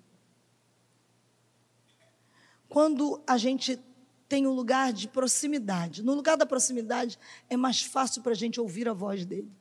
Quando 2.67 3.21
a 3.27 3.37
gente 3.37 3.79
tem 4.27 4.47
um 4.47 4.53
lugar 4.53 4.93
de 4.93 5.07
proximidade, 5.07 6.01
no 6.01 6.13
lugar 6.13 6.37
da 6.37 6.45
proximidade 6.45 7.19
é 7.49 7.57
mais 7.57 7.81
fácil 7.81 8.21
para 8.21 8.31
a 8.31 8.35
gente 8.35 8.61
ouvir 8.61 8.87
a 8.87 8.93
voz 8.93 9.25
dele. 9.25 9.51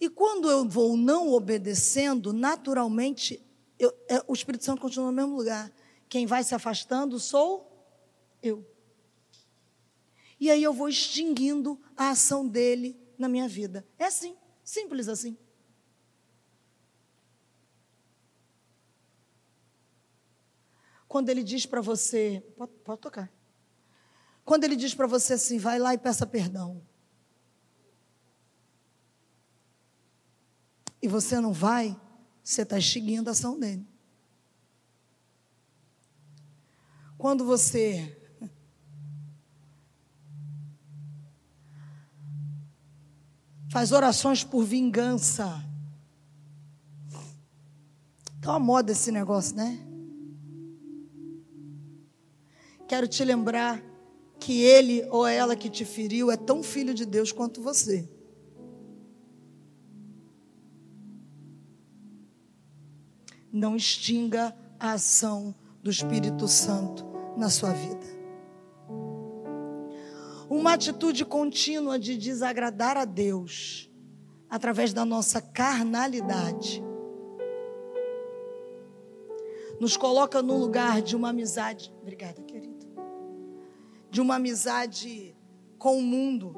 E 0.00 0.08
quando 0.08 0.50
eu 0.50 0.68
vou 0.68 0.96
não 0.96 1.32
obedecendo, 1.32 2.32
naturalmente, 2.32 3.42
eu, 3.78 3.92
é, 4.08 4.22
o 4.26 4.34
Espírito 4.34 4.64
Santo 4.64 4.80
continua 4.80 5.06
no 5.06 5.12
mesmo 5.12 5.36
lugar. 5.36 5.72
Quem 6.08 6.26
vai 6.26 6.44
se 6.44 6.54
afastando 6.54 7.18
sou 7.18 7.66
eu. 8.42 8.64
E 10.38 10.50
aí 10.50 10.62
eu 10.62 10.72
vou 10.72 10.88
extinguindo 10.88 11.80
a 11.96 12.10
ação 12.10 12.46
dele 12.46 12.98
na 13.18 13.28
minha 13.28 13.48
vida. 13.48 13.86
É 13.98 14.04
assim, 14.04 14.36
simples 14.62 15.08
assim. 15.08 15.36
Quando 21.08 21.30
ele 21.30 21.42
diz 21.42 21.64
para 21.64 21.80
você, 21.80 22.44
pode, 22.56 22.72
pode 22.84 23.00
tocar. 23.00 23.32
Quando 24.44 24.64
ele 24.64 24.76
diz 24.76 24.94
para 24.94 25.06
você 25.06 25.34
assim, 25.34 25.58
vai 25.58 25.78
lá 25.78 25.94
e 25.94 25.98
peça 25.98 26.26
perdão. 26.26 26.82
E 31.00 31.08
você 31.08 31.40
não 31.40 31.52
vai, 31.52 31.98
você 32.42 32.62
está 32.62 32.78
extinguindo 32.78 33.30
a 33.30 33.32
ação 33.32 33.58
dele. 33.58 33.86
Quando 37.16 37.44
você 37.44 38.25
faz 43.76 43.92
orações 43.92 44.42
por 44.42 44.64
vingança. 44.64 45.62
Está 48.36 48.52
uma 48.52 48.58
moda 48.58 48.92
esse 48.92 49.12
negócio, 49.12 49.54
né? 49.54 49.78
Quero 52.88 53.06
te 53.06 53.22
lembrar 53.22 53.84
que 54.40 54.62
ele 54.62 55.06
ou 55.10 55.26
ela 55.26 55.54
que 55.54 55.68
te 55.68 55.84
feriu 55.84 56.30
é 56.30 56.38
tão 56.38 56.62
filho 56.62 56.94
de 56.94 57.04
Deus 57.04 57.32
quanto 57.32 57.60
você. 57.60 58.08
Não 63.52 63.76
extinga 63.76 64.56
a 64.80 64.92
ação 64.92 65.54
do 65.82 65.90
Espírito 65.90 66.48
Santo 66.48 67.04
na 67.36 67.50
sua 67.50 67.74
vida 67.74 68.15
uma 70.48 70.74
atitude 70.74 71.24
contínua 71.24 71.98
de 71.98 72.16
desagradar 72.16 72.96
a 72.96 73.04
Deus 73.04 73.90
através 74.48 74.92
da 74.92 75.04
nossa 75.04 75.40
carnalidade, 75.40 76.82
nos 79.80 79.96
coloca 79.96 80.40
no 80.40 80.56
lugar 80.56 81.02
de 81.02 81.14
uma 81.16 81.30
amizade. 81.30 81.92
Obrigada, 82.00 82.40
querida. 82.42 82.86
De 84.10 84.20
uma 84.20 84.36
amizade 84.36 85.36
com 85.78 85.98
o 85.98 86.02
mundo, 86.02 86.54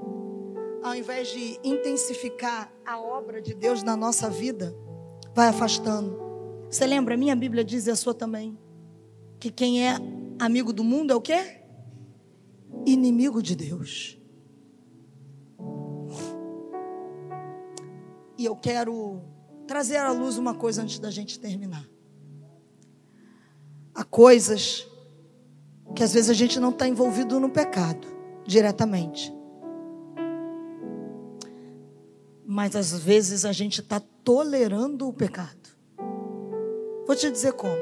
ao 0.83 0.95
invés 0.95 1.29
de 1.29 1.59
intensificar 1.65 2.73
a 2.87 3.01
obra 3.01 3.43
de 3.43 3.55
Deus 3.55 3.83
na 3.83 3.97
nossa 3.97 4.31
vida, 4.31 4.77
vai 5.35 5.49
afastando. 5.49 6.17
Você 6.71 6.87
lembra? 6.87 7.17
Minha 7.17 7.35
Bíblia 7.35 7.65
diz 7.65 7.87
e 7.87 7.91
a 7.91 7.97
sua 7.97 8.15
também. 8.15 8.57
Que 9.41 9.51
quem 9.51 9.87
é 9.87 9.97
amigo 10.39 10.73
do 10.73 10.85
mundo 10.85 11.13
é 11.13 11.17
o 11.17 11.21
quê? 11.21 11.58
Inimigo 12.87 13.43
de 13.43 13.55
Deus. 13.55 14.19
E 18.37 18.45
eu 18.45 18.55
quero 18.55 19.21
trazer 19.67 19.97
à 19.97 20.13
luz 20.13 20.39
uma 20.39 20.55
coisa 20.55 20.83
antes 20.83 20.99
da 20.99 21.11
gente 21.11 21.39
terminar. 21.39 21.85
Há 23.95 24.05
coisas 24.05 24.87
que 25.95 26.03
às 26.05 26.13
vezes 26.13 26.31
a 26.31 26.35
gente 26.35 26.61
não 26.61 26.71
está 26.71 26.87
envolvido 26.87 27.41
no 27.41 27.51
pecado 27.51 28.07
diretamente. 28.47 29.35
Mas 32.47 32.77
às 32.77 32.93
vezes 32.93 33.45
a 33.45 33.53
gente 33.53 33.81
está 33.81 34.01
tolerando 34.23 35.09
o 35.09 35.13
pecado. 35.13 35.69
Vou 37.07 37.17
te 37.17 37.31
dizer 37.31 37.53
como. 37.53 37.77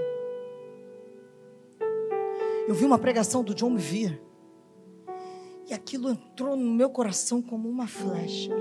Eu 2.67 2.75
vi 2.75 2.85
uma 2.85 2.99
pregação 2.99 3.45
do 3.45 3.55
John 3.55 3.75
Bevere. 3.75 4.26
E 5.69 5.75
aquilo 5.75 6.11
entrou 6.11 6.57
no 6.57 6.73
meu 6.73 6.89
coração 6.89 7.43
como 7.43 7.69
uma 7.69 7.89
flecha. 7.89 8.53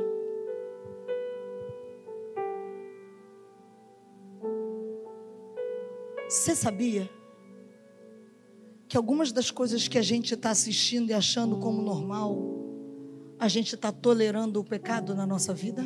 Você 6.28 6.56
sabia 6.56 7.08
que 8.88 8.98
algumas 8.98 9.32
das 9.32 9.52
coisas 9.52 9.88
que 9.88 9.98
a 9.98 10.02
gente 10.02 10.34
está 10.34 10.50
assistindo 10.50 11.12
e 11.12 11.14
achando 11.14 11.58
como 11.58 11.82
normal, 11.82 12.38
a 13.38 13.48
gente 13.48 13.76
está 13.76 13.92
tolerando 13.92 14.60
o 14.60 14.64
pecado 14.64 15.14
na 15.14 15.26
nossa 15.26 15.54
vida? 15.54 15.86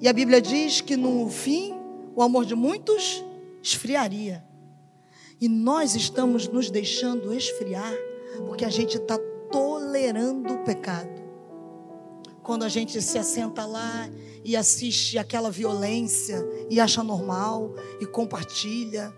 E 0.00 0.08
a 0.08 0.12
Bíblia 0.12 0.42
diz 0.42 0.80
que 0.80 0.96
no 0.96 1.28
fim, 1.30 1.74
o 2.16 2.22
amor 2.22 2.44
de 2.44 2.56
muitos 2.56 3.24
esfriaria. 3.62 4.44
E 5.42 5.48
nós 5.48 5.96
estamos 5.96 6.46
nos 6.46 6.70
deixando 6.70 7.34
esfriar, 7.34 7.92
porque 8.46 8.64
a 8.64 8.70
gente 8.70 8.96
está 8.96 9.18
tolerando 9.50 10.54
o 10.54 10.62
pecado. 10.62 11.20
Quando 12.44 12.62
a 12.62 12.68
gente 12.68 13.02
se 13.02 13.18
assenta 13.18 13.66
lá 13.66 14.08
e 14.44 14.56
assiste 14.56 15.18
aquela 15.18 15.50
violência 15.50 16.38
e 16.70 16.78
acha 16.78 17.02
normal 17.02 17.74
e 18.00 18.06
compartilha. 18.06 19.12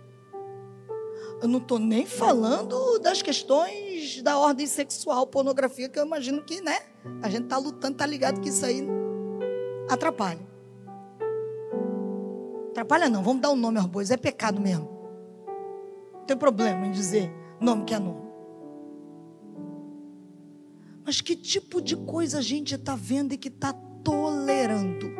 Eu 1.43 1.49
não 1.49 1.59
estou 1.59 1.79
nem 1.79 2.07
falando 2.07 2.99
das 3.01 3.21
questões 3.21 4.23
da 4.23 4.39
ordem 4.39 4.67
sexual, 4.67 5.27
pornografia, 5.27 5.91
que 5.91 5.99
eu 5.99 6.07
imagino 6.07 6.43
que, 6.43 6.63
né? 6.63 6.79
A 7.21 7.29
gente 7.29 7.45
está 7.45 7.59
lutando, 7.59 7.93
está 7.93 8.07
ligado 8.07 8.41
que 8.41 8.49
isso 8.49 8.65
aí 8.65 8.83
atrapalha. 9.91 10.41
Atrapalha 12.71 13.11
não, 13.11 13.23
vamos 13.23 13.43
dar 13.43 13.51
um 13.51 13.57
nome 13.57 13.79
aos 13.79 13.89
bois, 13.89 14.11
é 14.11 14.17
pecado 14.17 14.59
mesmo. 14.59 14.94
Tem 16.27 16.37
problema 16.37 16.87
em 16.87 16.93
dizer 16.93 17.31
nome 17.61 17.85
que 17.85 17.95
é 17.95 17.99
nome. 17.99 18.25
Mas 21.05 21.21
que 21.21 21.37
tipo 21.37 21.83
de 21.83 21.97
coisa 21.97 22.39
a 22.39 22.43
gente 22.43 22.75
está 22.75 22.97
vendo 22.97 23.35
e 23.35 23.39
que 23.39 23.49
está 23.49 23.73
tolerando? 23.73 25.13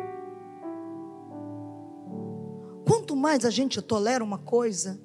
Quanto 2.87 3.15
mais 3.15 3.45
a 3.45 3.49
gente 3.49 3.81
tolera 3.81 4.23
uma 4.23 4.39
coisa, 4.39 4.99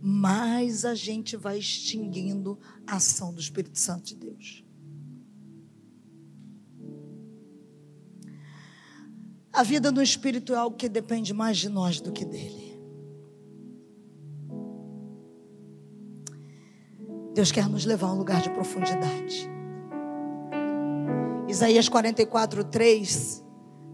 mais 0.00 0.84
a 0.84 0.94
gente 0.94 1.36
vai 1.36 1.58
extinguindo 1.58 2.58
a 2.86 2.96
ação 2.96 3.32
do 3.32 3.40
Espírito 3.40 3.78
Santo 3.78 4.04
de 4.04 4.16
Deus. 4.16 4.64
A 9.52 9.62
vida 9.62 9.92
no 9.92 10.02
Espírito 10.02 10.54
é 10.54 10.56
algo 10.56 10.76
que 10.76 10.88
depende 10.88 11.34
mais 11.34 11.58
de 11.58 11.68
nós 11.68 12.00
do 12.00 12.10
que 12.10 12.24
dele. 12.24 12.71
Deus 17.34 17.50
quer 17.50 17.68
nos 17.68 17.84
levar 17.84 18.08
a 18.08 18.12
um 18.12 18.18
lugar 18.18 18.42
de 18.42 18.50
profundidade. 18.50 19.50
Isaías 21.48 21.88
44, 21.88 22.64
3, 22.64 23.44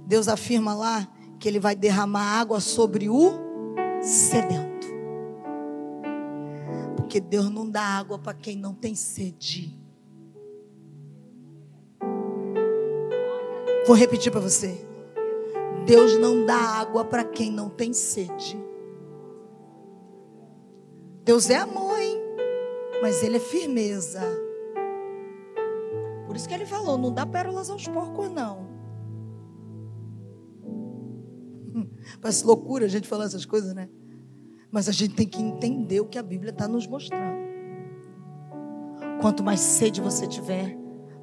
Deus 0.07 0.29
afirma 0.29 0.75
lá 0.75 1.09
que 1.39 1.49
Ele 1.49 1.61
vai 1.61 1.77
derramar 1.77 2.41
água 2.41 2.61
sobre 2.61 3.09
o 3.09 3.33
sedento. 4.01 4.89
Porque 6.97 7.21
Deus 7.21 7.51
não 7.51 7.69
dá 7.69 7.83
água 7.83 8.19
para 8.19 8.35
quem 8.35 8.57
não 8.57 8.75
tem 8.75 8.95
sede. 8.95 9.79
Vou 13.87 13.97
repetir 13.97 14.31
para 14.31 14.41
você. 14.41 14.87
Deus 15.87 16.19
não 16.19 16.45
dá 16.45 16.55
água 16.55 17.05
para 17.05 17.25
quem 17.25 17.51
não 17.51 17.71
tem 17.71 17.93
sede. 17.93 18.63
Deus 21.25 21.49
é 21.49 21.57
amor? 21.57 21.98
Mas 23.03 23.23
Ele 23.23 23.37
é 23.37 23.41
firmeza. 23.41 24.21
Por 26.27 26.37
isso 26.37 26.47
que 26.47 26.55
ele 26.55 26.67
falou: 26.67 26.99
não 26.99 27.13
dá 27.13 27.25
pérolas 27.25 27.71
aos 27.71 27.89
porcos, 27.89 28.31
não. 28.31 28.69
Parece 32.21 32.45
loucura 32.45 32.85
a 32.85 32.89
gente 32.89 33.09
falar 33.09 33.25
essas 33.25 33.47
coisas, 33.47 33.75
né? 33.75 33.89
Mas 34.71 34.89
a 34.89 34.93
gente 34.93 35.15
tem 35.15 35.27
que 35.27 35.41
entender 35.41 36.01
o 36.01 36.07
que 36.07 36.19
a 36.19 36.23
Bíblia 36.23 36.51
está 36.51 36.69
nos 36.69 36.87
mostrando. 36.87 37.39
Quanto 39.21 39.43
mais 39.43 39.61
sede 39.61 40.01
você 40.01 40.27
tiver, 40.27 40.77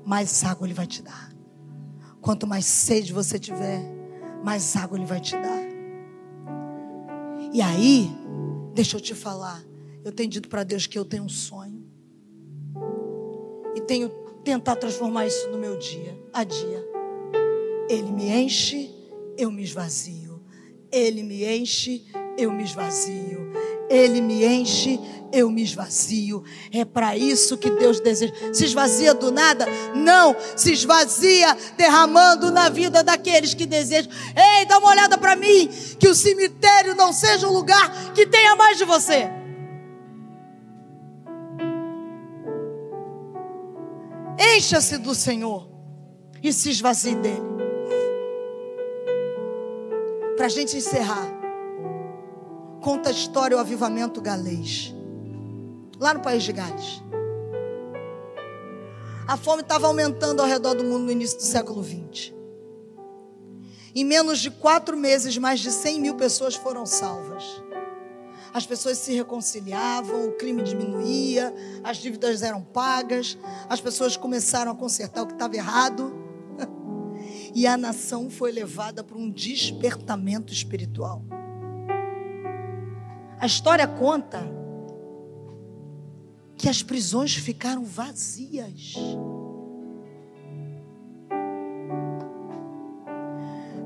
mais 0.03 0.43
água 0.43 0.65
Ele 0.65 0.73
vai 0.73 0.88
te 0.88 1.03
dar. 1.03 1.31
Quanto 2.19 2.47
mais 2.47 2.65
sede 2.65 3.13
você 3.13 3.38
tiver, 3.38 3.81
mais 4.43 4.75
água 4.75 4.97
Ele 4.97 5.05
vai 5.05 5.19
te 5.19 5.35
dar. 5.35 5.65
E 7.53 7.61
aí, 7.61 8.09
deixa 8.73 8.97
eu 8.97 9.01
te 9.01 9.13
falar. 9.13 9.63
Eu 10.05 10.11
tenho 10.11 10.29
dito 10.29 10.47
para 10.47 10.63
Deus 10.63 10.85
que 10.85 10.99
eu 10.99 11.03
tenho 11.03 11.23
um 11.23 11.29
sonho. 11.29 11.83
E 13.73 13.81
tenho 13.81 14.07
tentar 14.43 14.75
transformar 14.75 15.25
isso 15.25 15.49
no 15.49 15.57
meu 15.57 15.79
dia 15.79 16.15
a 16.31 16.43
dia. 16.43 16.87
Ele 17.89 18.11
me 18.11 18.29
enche, 18.29 18.91
eu 19.35 19.51
me 19.51 19.63
esvazio. 19.63 20.43
Ele 20.91 21.23
me 21.23 21.43
enche, 21.43 22.05
eu 22.37 22.51
me 22.51 22.63
esvazio. 22.63 23.51
Ele 23.89 24.21
me 24.21 24.45
enche, 24.45 24.99
eu 25.33 25.49
me 25.49 25.63
esvazio. 25.63 26.43
É 26.71 26.85
para 26.85 27.17
isso 27.17 27.57
que 27.57 27.71
Deus 27.71 27.99
deseja. 27.99 28.31
Se 28.53 28.63
esvazia 28.63 29.11
do 29.15 29.31
nada? 29.31 29.65
Não, 29.95 30.35
se 30.55 30.71
esvazia 30.71 31.57
derramando 31.75 32.51
na 32.51 32.69
vida 32.69 33.03
daqueles 33.03 33.55
que 33.55 33.65
desejam. 33.65 34.11
Ei, 34.35 34.65
dá 34.65 34.77
uma 34.77 34.91
olhada 34.91 35.17
para 35.17 35.35
mim, 35.35 35.67
que 35.97 36.07
o 36.07 36.13
cemitério 36.13 36.93
não 36.93 37.11
seja 37.11 37.47
um 37.47 37.53
lugar 37.53 38.13
que 38.13 38.27
tenha 38.27 38.55
mais 38.55 38.77
de 38.77 38.85
você. 38.85 39.35
Encha-se 44.55 44.97
do 44.97 45.13
Senhor 45.13 45.69
e 46.41 46.53
se 46.53 46.69
esvazie 46.69 47.13
dele. 47.15 47.43
Para 50.37 50.45
a 50.45 50.49
gente 50.49 50.77
encerrar, 50.77 51.27
conta 52.81 53.09
a 53.09 53.11
história 53.11 53.57
o 53.57 53.59
avivamento 53.59 54.21
galês, 54.21 54.95
lá 55.99 56.13
no 56.13 56.21
país 56.21 56.43
de 56.43 56.53
Gales. 56.53 57.03
A 59.27 59.35
fome 59.35 59.61
estava 59.61 59.87
aumentando 59.87 60.41
ao 60.41 60.47
redor 60.47 60.73
do 60.73 60.85
mundo 60.85 61.03
no 61.03 61.11
início 61.11 61.37
do 61.37 61.43
século 61.43 61.83
XX. 61.83 62.33
Em 63.93 64.06
menos 64.06 64.39
de 64.39 64.49
quatro 64.49 64.95
meses, 64.95 65.37
mais 65.37 65.60
de 65.60 65.69
100 65.69 65.99
mil 65.99 66.15
pessoas 66.15 66.56
foram 66.56 66.85
salvas 66.85 67.43
as 68.56 68.65
pessoas 68.65 68.97
se 68.99 69.13
reconciliavam, 69.13 70.29
o 70.29 70.31
crime 70.37 70.63
diminuía, 70.63 71.53
as 71.83 71.97
dívidas 71.97 72.41
eram 72.41 72.62
pagas, 72.62 73.37
as 73.67 73.81
pessoas 73.81 74.15
começaram 74.15 74.71
a 74.71 74.75
consertar 74.75 75.23
o 75.23 75.27
que 75.27 75.33
estava 75.33 75.56
errado. 75.58 76.23
E 77.53 77.65
a 77.65 77.77
nação 77.77 78.29
foi 78.29 78.51
levada 78.51 79.01
para 79.01 79.17
um 79.17 79.29
despertamento 79.29 80.51
espiritual. 80.51 81.23
A 83.39 83.45
história 83.45 83.87
conta 83.87 84.41
que 86.58 86.67
as 86.67 86.83
prisões 86.83 87.33
ficaram 87.33 87.83
vazias. 87.85 88.93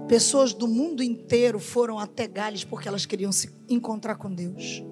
Pessoas 0.09 0.53
do 0.53 0.67
mundo 0.67 1.03
inteiro 1.03 1.59
foram 1.59 1.99
até 1.99 2.27
Gales 2.27 2.63
porque 2.63 2.87
elas 2.87 3.05
queriam 3.05 3.31
se 3.31 3.51
encontrar 3.69 4.15
com 4.15 4.33
Deus. 4.33 4.83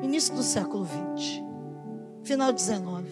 Início 0.00 0.32
do 0.36 0.44
século 0.44 0.84
20, 0.84 1.44
final 2.22 2.52
19. 2.52 3.08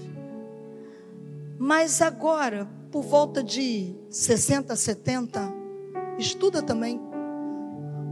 Mas 1.59 2.01
agora, 2.01 2.69
por 2.93 3.03
volta 3.03 3.43
de 3.43 3.97
60, 4.09 4.77
70, 4.77 5.53
estuda 6.21 6.63
também 6.63 7.01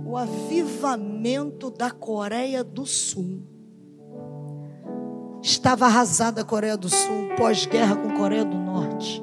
o 0.05 0.17
avivamento 0.17 1.71
da 1.71 1.93
Coreia 1.93 2.65
do 2.65 2.85
Sul. 2.85 3.41
Estava 5.41 5.87
arrasada 5.87 6.41
a 6.41 6.45
Coreia 6.45 6.77
do 6.77 6.89
Sul, 6.89 7.29
pós-guerra 7.37 7.95
com 7.95 8.09
a 8.09 8.17
Coreia 8.17 8.45
do 8.45 8.57
Norte. 8.57 9.23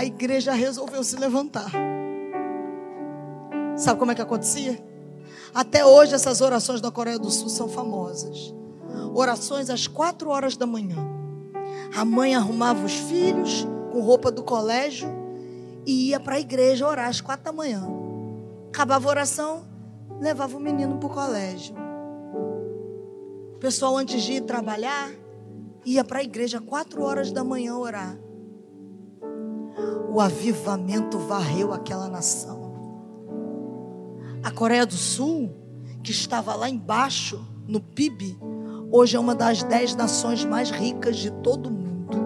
A 0.00 0.04
igreja 0.06 0.54
resolveu 0.54 1.04
se 1.04 1.14
levantar. 1.14 1.70
Sabe 3.76 3.98
como 3.98 4.10
é 4.10 4.14
que 4.14 4.22
acontecia? 4.22 4.82
Até 5.54 5.84
hoje 5.84 6.14
essas 6.14 6.40
orações 6.40 6.80
da 6.80 6.90
Coreia 6.90 7.18
do 7.18 7.30
Sul 7.30 7.50
são 7.50 7.68
famosas. 7.68 8.54
Orações 9.14 9.68
às 9.68 9.86
quatro 9.86 10.30
horas 10.30 10.56
da 10.56 10.66
manhã. 10.66 10.96
A 11.94 12.02
mãe 12.02 12.34
arrumava 12.34 12.82
os 12.82 12.94
filhos 12.94 13.68
com 13.92 14.00
roupa 14.00 14.30
do 14.30 14.42
colégio 14.42 15.10
e 15.84 16.08
ia 16.08 16.18
para 16.18 16.36
a 16.36 16.40
igreja 16.40 16.88
orar 16.88 17.10
às 17.10 17.20
quatro 17.20 17.44
da 17.44 17.52
manhã. 17.52 17.86
Acabava 18.68 19.06
a 19.06 19.10
oração, 19.10 19.66
levava 20.18 20.56
o 20.56 20.60
menino 20.60 20.96
para 20.96 21.08
o 21.08 21.12
colégio. 21.12 21.76
O 23.54 23.58
pessoal, 23.58 23.98
antes 23.98 24.22
de 24.22 24.32
ir 24.32 24.40
trabalhar, 24.40 25.10
ia 25.84 26.02
para 26.02 26.20
a 26.20 26.24
igreja 26.24 26.58
quatro 26.58 27.02
horas 27.02 27.30
da 27.30 27.44
manhã 27.44 27.76
orar. 27.76 28.16
O 30.12 30.20
avivamento 30.20 31.20
varreu 31.20 31.72
aquela 31.72 32.08
nação. 32.08 32.74
A 34.42 34.50
Coreia 34.50 34.84
do 34.84 34.94
Sul, 34.94 35.54
que 36.02 36.10
estava 36.10 36.52
lá 36.56 36.68
embaixo 36.68 37.46
no 37.68 37.80
PIB, 37.80 38.36
hoje 38.90 39.16
é 39.16 39.20
uma 39.20 39.36
das 39.36 39.62
dez 39.62 39.94
nações 39.94 40.44
mais 40.44 40.70
ricas 40.70 41.16
de 41.16 41.30
todo 41.30 41.68
o 41.68 41.70
mundo. 41.70 42.18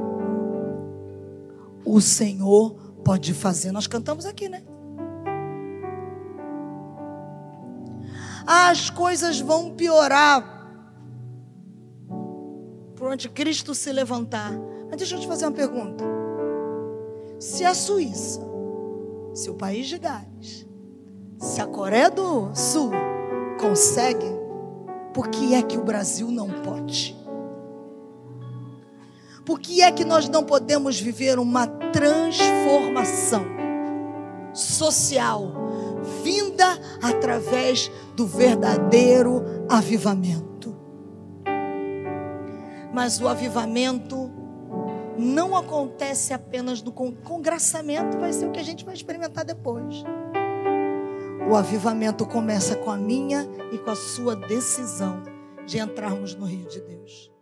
O 1.85 2.01
Senhor 2.01 2.73
pode 3.05 3.35
fazer. 3.35 3.71
Nós 3.71 3.87
cantamos 3.87 4.25
aqui, 4.25 4.49
né? 4.49 4.63
As 8.47 8.89
coisas 8.89 9.41
vão 9.41 9.73
piorar 9.75 10.43
para 12.95 13.05
o 13.05 13.13
anticristo 13.13 13.75
se 13.75 13.93
levantar. 13.93 14.53
Mas 14.89 14.97
deixa 14.97 15.17
eu 15.17 15.21
te 15.21 15.27
fazer 15.27 15.45
uma 15.45 15.53
pergunta. 15.53 16.14
Se 17.45 17.63
a 17.63 17.75
Suíça, 17.75 18.41
se 19.35 19.51
o 19.51 19.55
país 19.55 19.87
de 19.87 19.99
Gales, 19.99 20.67
se 21.39 21.61
a 21.61 21.67
Coreia 21.67 22.11
do 22.11 22.55
Sul 22.55 22.91
consegue, 23.61 24.25
por 25.13 25.29
que 25.29 25.55
é 25.55 25.61
que 25.61 25.77
o 25.77 25.85
Brasil 25.85 26.31
não 26.31 26.49
pode? 26.63 27.15
Por 29.45 29.61
que 29.61 29.83
é 29.83 29.93
que 29.93 30.07
nós 30.07 30.27
não 30.27 30.43
podemos 30.43 30.99
viver 30.99 31.39
uma 31.39 31.67
transformação 31.67 33.45
social 34.55 35.53
vinda 36.23 36.79
através 37.03 37.91
do 38.17 38.27
verdadeiro 38.27 39.45
avivamento? 39.69 40.75
Mas 42.91 43.21
o 43.21 43.29
avivamento 43.29 44.33
não 45.19 45.57
acontece 45.57 46.33
apenas 46.33 46.83
no 46.83 46.93
congraçamento, 46.93 48.19
vai 48.19 48.33
ser 48.33 48.47
o 48.47 48.53
que 48.53 48.61
a 48.61 48.65
gente 48.65 48.85
vai 48.85 48.95
experimentar 48.95 49.45
depois. 49.45 50.05
O 51.51 51.57
avivamento 51.57 52.25
começa 52.27 52.77
com 52.77 52.91
a 52.91 52.97
minha 52.97 53.49
e 53.71 53.79
com 53.79 53.91
a 53.91 53.97
sua 53.97 54.35
decisão 54.35 55.23
de 55.67 55.79
entrarmos 55.79 56.35
no 56.35 56.47
Rio 56.47 56.67
de 56.69 56.81
Deus. 56.81 57.34